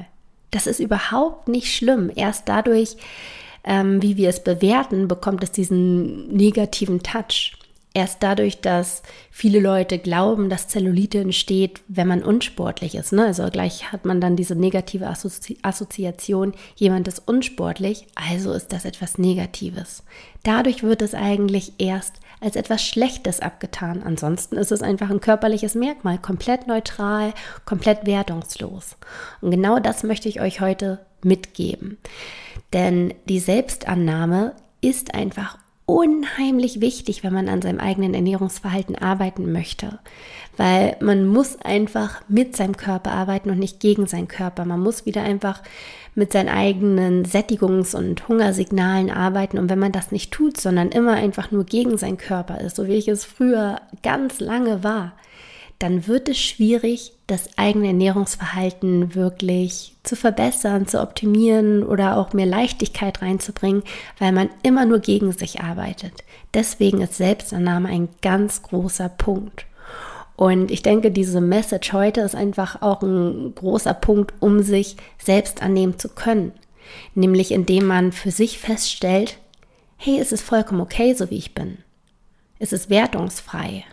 Das 0.51 0.67
ist 0.67 0.79
überhaupt 0.79 1.47
nicht 1.47 1.73
schlimm. 1.73 2.11
Erst 2.15 2.47
dadurch, 2.47 2.97
ähm, 3.63 4.01
wie 4.01 4.17
wir 4.17 4.29
es 4.29 4.43
bewerten, 4.43 5.07
bekommt 5.07 5.43
es 5.43 5.51
diesen 5.51 6.27
negativen 6.27 7.01
Touch 7.01 7.53
erst 7.95 8.21
dadurch, 8.21 8.61
dass 8.61 9.01
viele 9.31 9.59
Leute 9.59 9.97
glauben, 9.97 10.49
dass 10.49 10.67
Zellulite 10.67 11.19
entsteht, 11.19 11.81
wenn 11.87 12.07
man 12.07 12.21
unsportlich 12.21 12.93
ist. 12.93 13.13
Ne? 13.13 13.25
Also 13.25 13.49
gleich 13.49 13.91
hat 13.91 14.05
man 14.05 14.21
dann 14.21 14.35
diese 14.35 14.55
negative 14.55 15.07
Assozi 15.07 15.57
Assoziation, 15.63 16.53
jemand 16.75 17.07
ist 17.07 17.23
unsportlich, 17.25 18.05
also 18.13 18.51
ist 18.51 18.73
das 18.73 18.85
etwas 18.85 19.17
Negatives. 19.17 20.03
Dadurch 20.43 20.83
wird 20.83 21.01
es 21.01 21.15
eigentlich 21.15 21.73
erst 21.79 22.15
als 22.41 22.57
etwas 22.57 22.83
Schlechtes 22.83 23.39
abgetan. 23.39 24.03
Ansonsten 24.03 24.57
ist 24.57 24.73
es 24.73 24.81
einfach 24.81 25.09
ein 25.09 25.21
körperliches 25.21 25.73
Merkmal, 25.73 26.17
komplett 26.17 26.67
neutral, 26.67 27.33
komplett 27.65 28.05
wertungslos. 28.05 28.97
Und 29.39 29.51
genau 29.51 29.79
das 29.79 30.03
möchte 30.03 30.27
ich 30.27 30.41
euch 30.41 30.59
heute 30.59 30.99
mitgeben. 31.23 31.97
Denn 32.73 33.13
die 33.29 33.39
Selbstannahme 33.39 34.53
ist 34.81 35.15
einfach 35.15 35.57
unheimlich 35.85 36.81
wichtig, 36.81 37.23
wenn 37.23 37.33
man 37.33 37.47
an 37.47 37.61
seinem 37.61 37.79
eigenen 37.79 38.13
Ernährungsverhalten 38.13 38.95
arbeiten 38.95 39.51
möchte. 39.51 39.99
Weil 40.57 40.97
man 40.99 41.27
muss 41.27 41.61
einfach 41.61 42.21
mit 42.27 42.55
seinem 42.55 42.77
Körper 42.77 43.11
arbeiten 43.11 43.49
und 43.49 43.59
nicht 43.59 43.79
gegen 43.79 44.07
seinen 44.07 44.27
Körper. 44.27 44.65
Man 44.65 44.79
muss 44.79 45.05
wieder 45.05 45.21
einfach 45.21 45.61
mit 46.15 46.31
seinen 46.31 46.49
eigenen 46.49 47.25
Sättigungs- 47.25 47.95
und 47.95 48.27
Hungersignalen 48.27 49.11
arbeiten. 49.11 49.57
Und 49.57 49.69
wenn 49.69 49.79
man 49.79 49.91
das 49.91 50.11
nicht 50.11 50.31
tut, 50.31 50.59
sondern 50.59 50.89
immer 50.89 51.13
einfach 51.13 51.51
nur 51.51 51.65
gegen 51.65 51.97
seinen 51.97 52.17
Körper 52.17 52.61
ist, 52.61 52.77
so 52.77 52.87
wie 52.87 52.95
ich 52.95 53.07
es 53.07 53.25
früher 53.25 53.81
ganz 54.01 54.39
lange 54.39 54.83
war, 54.83 55.13
dann 55.79 56.07
wird 56.07 56.29
es 56.29 56.37
schwierig, 56.37 57.13
das 57.27 57.57
eigene 57.57 57.87
Ernährungsverhalten 57.87 59.15
wirklich 59.15 59.95
zu 60.03 60.15
verbessern, 60.15 60.87
zu 60.87 61.01
optimieren 61.01 61.83
oder 61.83 62.17
auch 62.17 62.33
mehr 62.33 62.45
Leichtigkeit 62.45 63.21
reinzubringen, 63.21 63.83
weil 64.19 64.31
man 64.31 64.49
immer 64.63 64.85
nur 64.85 64.99
gegen 64.99 65.31
sich 65.31 65.61
arbeitet. 65.61 66.23
Deswegen 66.53 67.01
ist 67.01 67.15
Selbstannahme 67.15 67.89
ein 67.89 68.09
ganz 68.21 68.61
großer 68.61 69.09
Punkt. 69.09 69.65
Und 70.37 70.69
ich 70.71 70.81
denke, 70.81 71.11
diese 71.11 71.41
Message 71.41 71.93
heute 71.93 72.21
ist 72.21 72.35
einfach 72.35 72.81
auch 72.81 73.01
ein 73.01 73.55
großer 73.55 73.93
Punkt, 73.93 74.33
um 74.39 74.61
sich 74.63 74.97
selbst 75.17 75.61
annehmen 75.61 75.97
zu 75.97 76.09
können. 76.09 76.51
Nämlich 77.15 77.51
indem 77.51 77.87
man 77.87 78.11
für 78.11 78.31
sich 78.31 78.59
feststellt, 78.59 79.37
hey, 79.97 80.19
es 80.19 80.31
ist 80.31 80.41
vollkommen 80.41 80.81
okay, 80.81 81.13
so 81.13 81.29
wie 81.29 81.37
ich 81.37 81.53
bin. 81.53 81.79
Es 82.59 82.73
ist 82.73 82.89
wertungsfrei. 82.89 83.85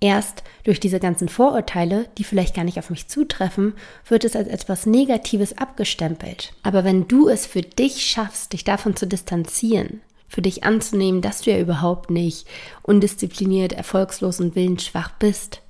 Erst 0.00 0.44
durch 0.62 0.78
diese 0.78 1.00
ganzen 1.00 1.28
Vorurteile, 1.28 2.08
die 2.18 2.24
vielleicht 2.24 2.54
gar 2.54 2.64
nicht 2.64 2.78
auf 2.78 2.90
mich 2.90 3.08
zutreffen, 3.08 3.74
wird 4.06 4.24
es 4.24 4.36
als 4.36 4.46
etwas 4.46 4.86
Negatives 4.86 5.58
abgestempelt. 5.58 6.52
Aber 6.62 6.84
wenn 6.84 7.08
du 7.08 7.28
es 7.28 7.46
für 7.46 7.62
dich 7.62 8.06
schaffst, 8.06 8.52
dich 8.52 8.62
davon 8.62 8.94
zu 8.94 9.06
distanzieren, 9.06 10.00
für 10.28 10.42
dich 10.42 10.62
anzunehmen, 10.62 11.20
dass 11.20 11.40
du 11.40 11.50
ja 11.50 11.58
überhaupt 11.58 12.10
nicht 12.10 12.46
undiszipliniert, 12.82 13.72
erfolgslos 13.72 14.40
und 14.40 14.54
willensschwach 14.54 15.12
bist, 15.18 15.62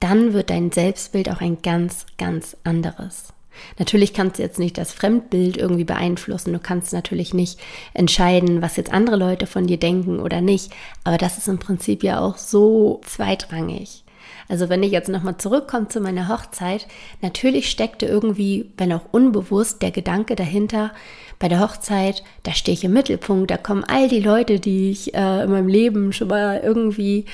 dann 0.00 0.32
wird 0.32 0.50
dein 0.50 0.72
Selbstbild 0.72 1.30
auch 1.30 1.40
ein 1.40 1.62
ganz, 1.62 2.06
ganz 2.18 2.56
anderes. 2.64 3.32
Natürlich 3.78 4.12
kannst 4.12 4.38
du 4.38 4.42
jetzt 4.42 4.58
nicht 4.58 4.78
das 4.78 4.92
Fremdbild 4.92 5.56
irgendwie 5.56 5.84
beeinflussen. 5.84 6.52
Du 6.52 6.58
kannst 6.58 6.92
natürlich 6.92 7.34
nicht 7.34 7.58
entscheiden, 7.94 8.62
was 8.62 8.76
jetzt 8.76 8.92
andere 8.92 9.16
Leute 9.16 9.46
von 9.46 9.66
dir 9.66 9.78
denken 9.78 10.20
oder 10.20 10.40
nicht. 10.40 10.72
Aber 11.04 11.18
das 11.18 11.38
ist 11.38 11.48
im 11.48 11.58
Prinzip 11.58 12.02
ja 12.02 12.20
auch 12.20 12.38
so 12.38 13.00
zweitrangig. 13.04 14.04
Also 14.48 14.68
wenn 14.68 14.82
ich 14.82 14.92
jetzt 14.92 15.08
nochmal 15.08 15.38
zurückkomme 15.38 15.88
zu 15.88 16.00
meiner 16.00 16.28
Hochzeit, 16.28 16.86
natürlich 17.20 17.70
steckte 17.70 18.06
irgendwie, 18.06 18.70
wenn 18.76 18.92
auch 18.92 19.06
unbewusst, 19.10 19.82
der 19.82 19.90
Gedanke 19.90 20.36
dahinter, 20.36 20.92
bei 21.38 21.48
der 21.48 21.60
Hochzeit, 21.60 22.22
da 22.42 22.52
stehe 22.52 22.74
ich 22.74 22.84
im 22.84 22.92
Mittelpunkt, 22.92 23.50
da 23.50 23.56
kommen 23.56 23.84
all 23.84 24.08
die 24.08 24.20
Leute, 24.20 24.60
die 24.60 24.90
ich 24.90 25.14
äh, 25.14 25.44
in 25.44 25.50
meinem 25.50 25.68
Leben 25.68 26.12
schon 26.12 26.28
mal 26.28 26.60
irgendwie 26.62 27.24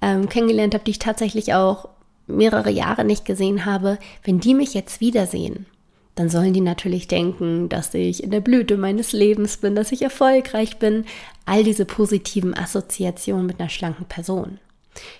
ähm, 0.00 0.28
kennengelernt 0.28 0.74
habe, 0.74 0.84
die 0.84 0.92
ich 0.92 0.98
tatsächlich 0.98 1.54
auch 1.54 1.88
mehrere 2.28 2.70
Jahre 2.70 3.04
nicht 3.04 3.24
gesehen 3.24 3.64
habe, 3.64 3.98
wenn 4.22 4.40
die 4.40 4.54
mich 4.54 4.74
jetzt 4.74 5.00
wiedersehen, 5.00 5.66
dann 6.14 6.28
sollen 6.28 6.52
die 6.52 6.60
natürlich 6.60 7.06
denken, 7.06 7.68
dass 7.68 7.94
ich 7.94 8.24
in 8.24 8.30
der 8.30 8.40
Blüte 8.40 8.76
meines 8.76 9.12
Lebens 9.12 9.58
bin, 9.58 9.74
dass 9.74 9.92
ich 9.92 10.02
erfolgreich 10.02 10.78
bin. 10.78 11.04
All 11.46 11.62
diese 11.62 11.84
positiven 11.84 12.56
Assoziationen 12.56 13.46
mit 13.46 13.60
einer 13.60 13.68
schlanken 13.68 14.04
Person. 14.04 14.58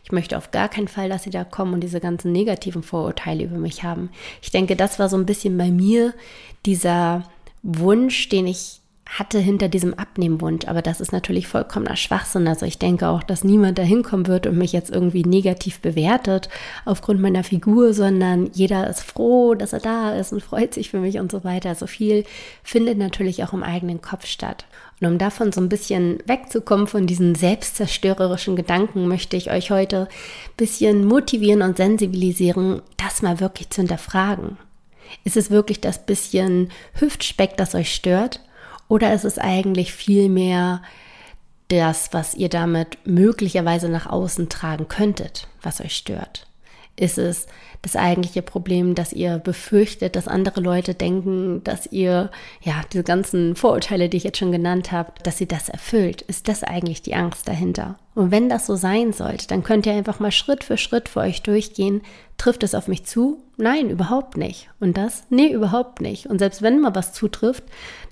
Ich 0.03 0.11
möchte 0.11 0.37
auf 0.37 0.51
gar 0.51 0.69
keinen 0.69 0.89
Fall, 0.89 1.09
dass 1.09 1.23
sie 1.23 1.31
da 1.31 1.45
kommen 1.45 1.75
und 1.75 1.81
diese 1.81 2.01
ganzen 2.01 2.33
negativen 2.33 2.83
Vorurteile 2.83 3.45
über 3.45 3.59
mich 3.59 3.85
haben. 3.85 4.11
Ich 4.43 4.51
denke, 4.51 4.75
das 4.75 4.99
war 4.99 5.09
so 5.09 5.17
ein 5.17 5.27
bisschen 5.27 5.57
bei 5.57 5.71
mir 5.71 6.15
dieser 6.67 7.23
Wunsch, 7.63 8.29
den 8.29 8.49
ich 8.49 8.78
hatte 9.09 9.39
hinter 9.39 9.69
diesem 9.69 9.95
Abnehmwunsch. 9.95 10.67
Aber 10.67 10.83
das 10.83 11.01
ist 11.01 11.13
natürlich 11.13 11.49
vollkommener 11.49 11.97
Schwachsinn. 11.97 12.47
Also 12.47 12.67
ich 12.67 12.79
denke 12.79 13.09
auch, 13.09 13.23
dass 13.23 13.43
niemand 13.43 13.79
da 13.79 13.83
hinkommen 13.83 14.27
wird 14.27 14.47
und 14.47 14.59
mich 14.59 14.73
jetzt 14.73 14.91
irgendwie 14.91 15.25
negativ 15.25 15.81
bewertet 15.81 16.51
aufgrund 16.85 17.21
meiner 17.21 17.43
Figur, 17.43 17.95
sondern 17.95 18.51
jeder 18.53 18.89
ist 18.89 19.03
froh, 19.03 19.55
dass 19.55 19.73
er 19.73 19.81
da 19.81 20.15
ist 20.15 20.33
und 20.33 20.43
freut 20.43 20.75
sich 20.75 20.91
für 20.91 20.99
mich 20.99 21.19
und 21.19 21.33
so 21.33 21.43
weiter. 21.43 21.71
Also 21.71 21.87
viel 21.87 22.25
findet 22.63 22.99
natürlich 22.99 23.43
auch 23.43 23.55
im 23.55 23.63
eigenen 23.63 24.03
Kopf 24.03 24.27
statt. 24.27 24.67
Und 25.01 25.07
um 25.07 25.19
davon 25.19 25.53
so 25.53 25.61
ein 25.61 25.71
bisschen 25.71 26.19
wegzukommen 26.27 26.87
von 26.87 27.07
diesen 27.07 27.35
selbstzerstörerischen 27.35 28.57
Gedanken, 28.57 29.09
möchte 29.09 29.37
ich 29.37 29.51
euch 29.51 29.71
heute 29.71 30.03
ein 30.03 30.57
bisschen 30.59 31.07
motivieren 31.07 31.63
und 31.63 31.79
sensibilisieren, 31.79 32.83
das 32.99 33.23
mal 33.23 33.41
wirklich 33.41 33.71
zu 33.71 33.81
hinterfragen. 33.81 34.59
Ist 35.25 35.39
es 35.39 35.51
wirklich 35.51 35.81
das 35.81 36.05
bisschen 36.05 36.71
Hüftspeck, 36.95 37.57
das 37.57 37.75
euch 37.75 37.95
stört? 37.95 38.41
Oder 38.89 39.15
ist 39.15 39.25
es 39.25 39.39
eigentlich 39.39 39.93
viel 39.93 40.29
mehr 40.29 40.83
das, 41.69 42.13
was 42.13 42.35
ihr 42.35 42.49
damit 42.49 42.99
möglicherweise 43.07 43.89
nach 43.89 44.07
außen 44.07 44.49
tragen 44.49 44.89
könntet, 44.89 45.47
was 45.63 45.81
euch 45.81 45.97
stört? 45.97 46.48
Ist 46.99 47.17
es 47.17 47.47
das 47.83 47.95
eigentliche 47.95 48.43
Problem, 48.43 48.97
dass 48.97 49.13
ihr 49.13 49.39
befürchtet, 49.39 50.17
dass 50.17 50.27
andere 50.27 50.61
Leute 50.61 50.95
denken, 50.95 51.63
dass 51.63 51.87
ihr, 51.87 52.33
ja, 52.61 52.83
diese 52.93 53.05
ganzen 53.05 53.55
Vorurteile, 53.55 54.09
die 54.09 54.17
ich 54.17 54.25
jetzt 54.25 54.39
schon 54.39 54.51
genannt 54.51 54.91
habe, 54.91 55.13
dass 55.23 55.39
sie 55.39 55.47
das 55.47 55.69
erfüllt? 55.69 56.23
Ist 56.23 56.49
das 56.49 56.65
eigentlich 56.65 57.01
die 57.01 57.15
Angst 57.15 57.47
dahinter? 57.47 57.97
Und 58.17 58.33
wenn 58.33 58.49
das 58.49 58.67
so 58.67 58.75
sein 58.75 59.13
sollte, 59.13 59.47
dann 59.47 59.63
könnt 59.63 59.87
ihr 59.87 59.93
einfach 59.93 60.19
mal 60.19 60.33
Schritt 60.33 60.65
für 60.65 60.77
Schritt 60.77 61.09
für 61.09 61.21
euch 61.21 61.43
durchgehen. 61.43 62.03
Trifft 62.37 62.65
es 62.65 62.75
auf 62.75 62.89
mich 62.89 63.05
zu? 63.05 63.45
Nein, 63.57 63.91
überhaupt 63.91 64.37
nicht. 64.37 64.69
Und 64.81 64.97
das? 64.97 65.23
Nee, 65.31 65.53
überhaupt 65.53 66.01
nicht. 66.01 66.27
Und 66.27 66.41
selbst 66.41 66.63
wenn 66.63 66.81
mal 66.81 66.97
was 66.97 67.13
zutrifft, 67.13 67.63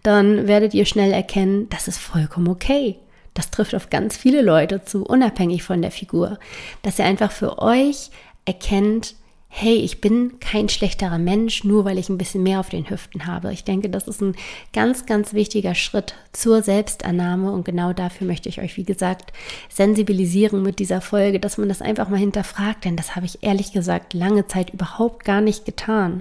dann 0.05 0.47
werdet 0.47 0.75
ihr 0.75 0.85
schnell 0.85 1.13
erkennen, 1.13 1.69
das 1.71 1.89
ist 1.89 1.99
vollkommen 1.99 2.47
okay. 2.47 3.01
Das 3.37 3.51
trifft 3.51 3.75
auf 3.75 3.91
ganz 3.91 4.17
viele 4.17 4.41
Leute 4.41 4.83
zu, 4.83 5.05
unabhängig 5.05 5.63
von 5.63 5.83
der 5.83 5.91
Figur. 5.91 6.39
Dass 6.81 6.99
ihr 6.99 7.05
einfach 7.05 7.31
für 7.31 7.59
euch 7.59 8.11
erkennt, 8.47 9.15
hey, 9.59 9.77
ich 9.77 10.03
bin 10.03 10.39
kein 10.39 10.69
schlechterer 10.69 11.17
Mensch, 11.17 11.65
nur 11.65 11.87
weil 11.87 11.97
ich 11.97 12.11
ein 12.11 12.19
bisschen 12.19 12.43
mehr 12.43 12.61
auf 12.61 12.69
den 12.69 12.91
Hüften 12.91 13.25
habe. 13.25 13.55
Ich 13.55 13.65
denke, 13.65 13.89
das 13.89 14.07
ist 14.07 14.21
ein 14.21 14.37
ganz, 14.75 15.07
ganz 15.07 15.33
wichtiger 15.33 15.75
Schritt 15.75 16.15
zur 16.33 16.63
Selbstannahme 16.63 17.51
und 17.51 17.65
genau 17.65 17.95
dafür 17.95 18.27
möchte 18.27 18.51
ich 18.51 18.61
euch, 18.61 18.77
wie 18.77 18.85
gesagt, 18.85 19.33
sensibilisieren 19.71 20.63
mit 20.63 20.79
dieser 20.79 21.01
Folge, 21.01 21.41
dass 21.41 21.57
man 21.57 21.71
das 21.71 21.81
einfach 21.81 22.11
mal 22.11 22.19
hinterfragt, 22.19 22.85
denn 22.85 22.97
das 22.97 23.17
habe 23.17 23.25
ich 23.25 23.43
ehrlich 23.43 23.73
gesagt 23.73 24.13
lange 24.13 24.47
Zeit 24.47 24.75
überhaupt 24.75 25.25
gar 25.25 25.41
nicht 25.41 25.65
getan. 25.65 26.21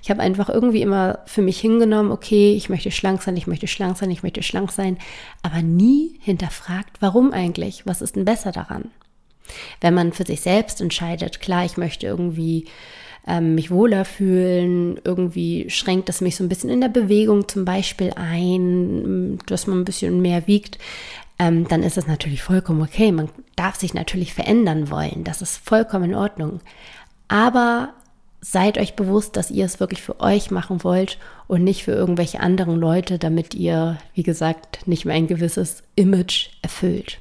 Ich 0.00 0.08
habe 0.08 0.22
einfach 0.22 0.48
irgendwie 0.48 0.82
immer 0.82 1.18
für 1.26 1.42
mich 1.42 1.58
hingenommen, 1.58 2.12
okay, 2.12 2.54
ich 2.54 2.68
möchte 2.68 2.92
schlank 2.92 3.20
sein, 3.20 3.36
ich 3.36 3.48
möchte 3.48 3.66
schlank 3.66 3.96
sein, 3.96 4.12
ich 4.12 4.22
möchte 4.22 4.44
schlank 4.44 4.70
sein, 4.70 4.96
aber 5.42 5.60
nie 5.60 6.20
hinterfragt, 6.20 6.98
warum 7.00 7.32
eigentlich? 7.32 7.84
Was 7.84 8.00
ist 8.00 8.14
denn 8.14 8.24
besser 8.24 8.52
daran? 8.52 8.92
Wenn 9.80 9.94
man 9.94 10.12
für 10.12 10.24
sich 10.24 10.40
selbst 10.40 10.80
entscheidet, 10.80 11.40
klar, 11.40 11.64
ich 11.64 11.76
möchte 11.76 12.06
irgendwie 12.06 12.66
ähm, 13.26 13.54
mich 13.54 13.70
wohler 13.70 14.04
fühlen, 14.04 15.00
irgendwie 15.04 15.68
schränkt 15.68 16.08
es 16.08 16.20
mich 16.20 16.36
so 16.36 16.44
ein 16.44 16.48
bisschen 16.48 16.70
in 16.70 16.80
der 16.80 16.88
Bewegung 16.88 17.48
zum 17.48 17.64
Beispiel 17.64 18.12
ein, 18.14 19.38
dass 19.46 19.66
man 19.66 19.80
ein 19.80 19.84
bisschen 19.84 20.22
mehr 20.22 20.46
wiegt, 20.46 20.78
ähm, 21.38 21.66
dann 21.68 21.82
ist 21.82 21.98
es 21.98 22.06
natürlich 22.06 22.42
vollkommen 22.42 22.82
okay. 22.82 23.12
Man 23.12 23.28
darf 23.56 23.76
sich 23.76 23.94
natürlich 23.94 24.32
verändern 24.32 24.90
wollen. 24.90 25.24
Das 25.24 25.42
ist 25.42 25.56
vollkommen 25.56 26.10
in 26.10 26.14
Ordnung. 26.14 26.60
Aber 27.28 27.94
seid 28.40 28.78
euch 28.78 28.94
bewusst, 28.94 29.36
dass 29.36 29.50
ihr 29.50 29.64
es 29.64 29.80
wirklich 29.80 30.02
für 30.02 30.20
euch 30.20 30.50
machen 30.50 30.84
wollt 30.84 31.18
und 31.48 31.64
nicht 31.64 31.84
für 31.84 31.92
irgendwelche 31.92 32.40
anderen 32.40 32.76
Leute, 32.76 33.18
damit 33.18 33.54
ihr, 33.54 33.98
wie 34.14 34.22
gesagt, 34.22 34.86
nicht 34.86 35.04
mehr 35.04 35.16
ein 35.16 35.26
gewisses 35.26 35.82
Image 35.96 36.50
erfüllt. 36.62 37.18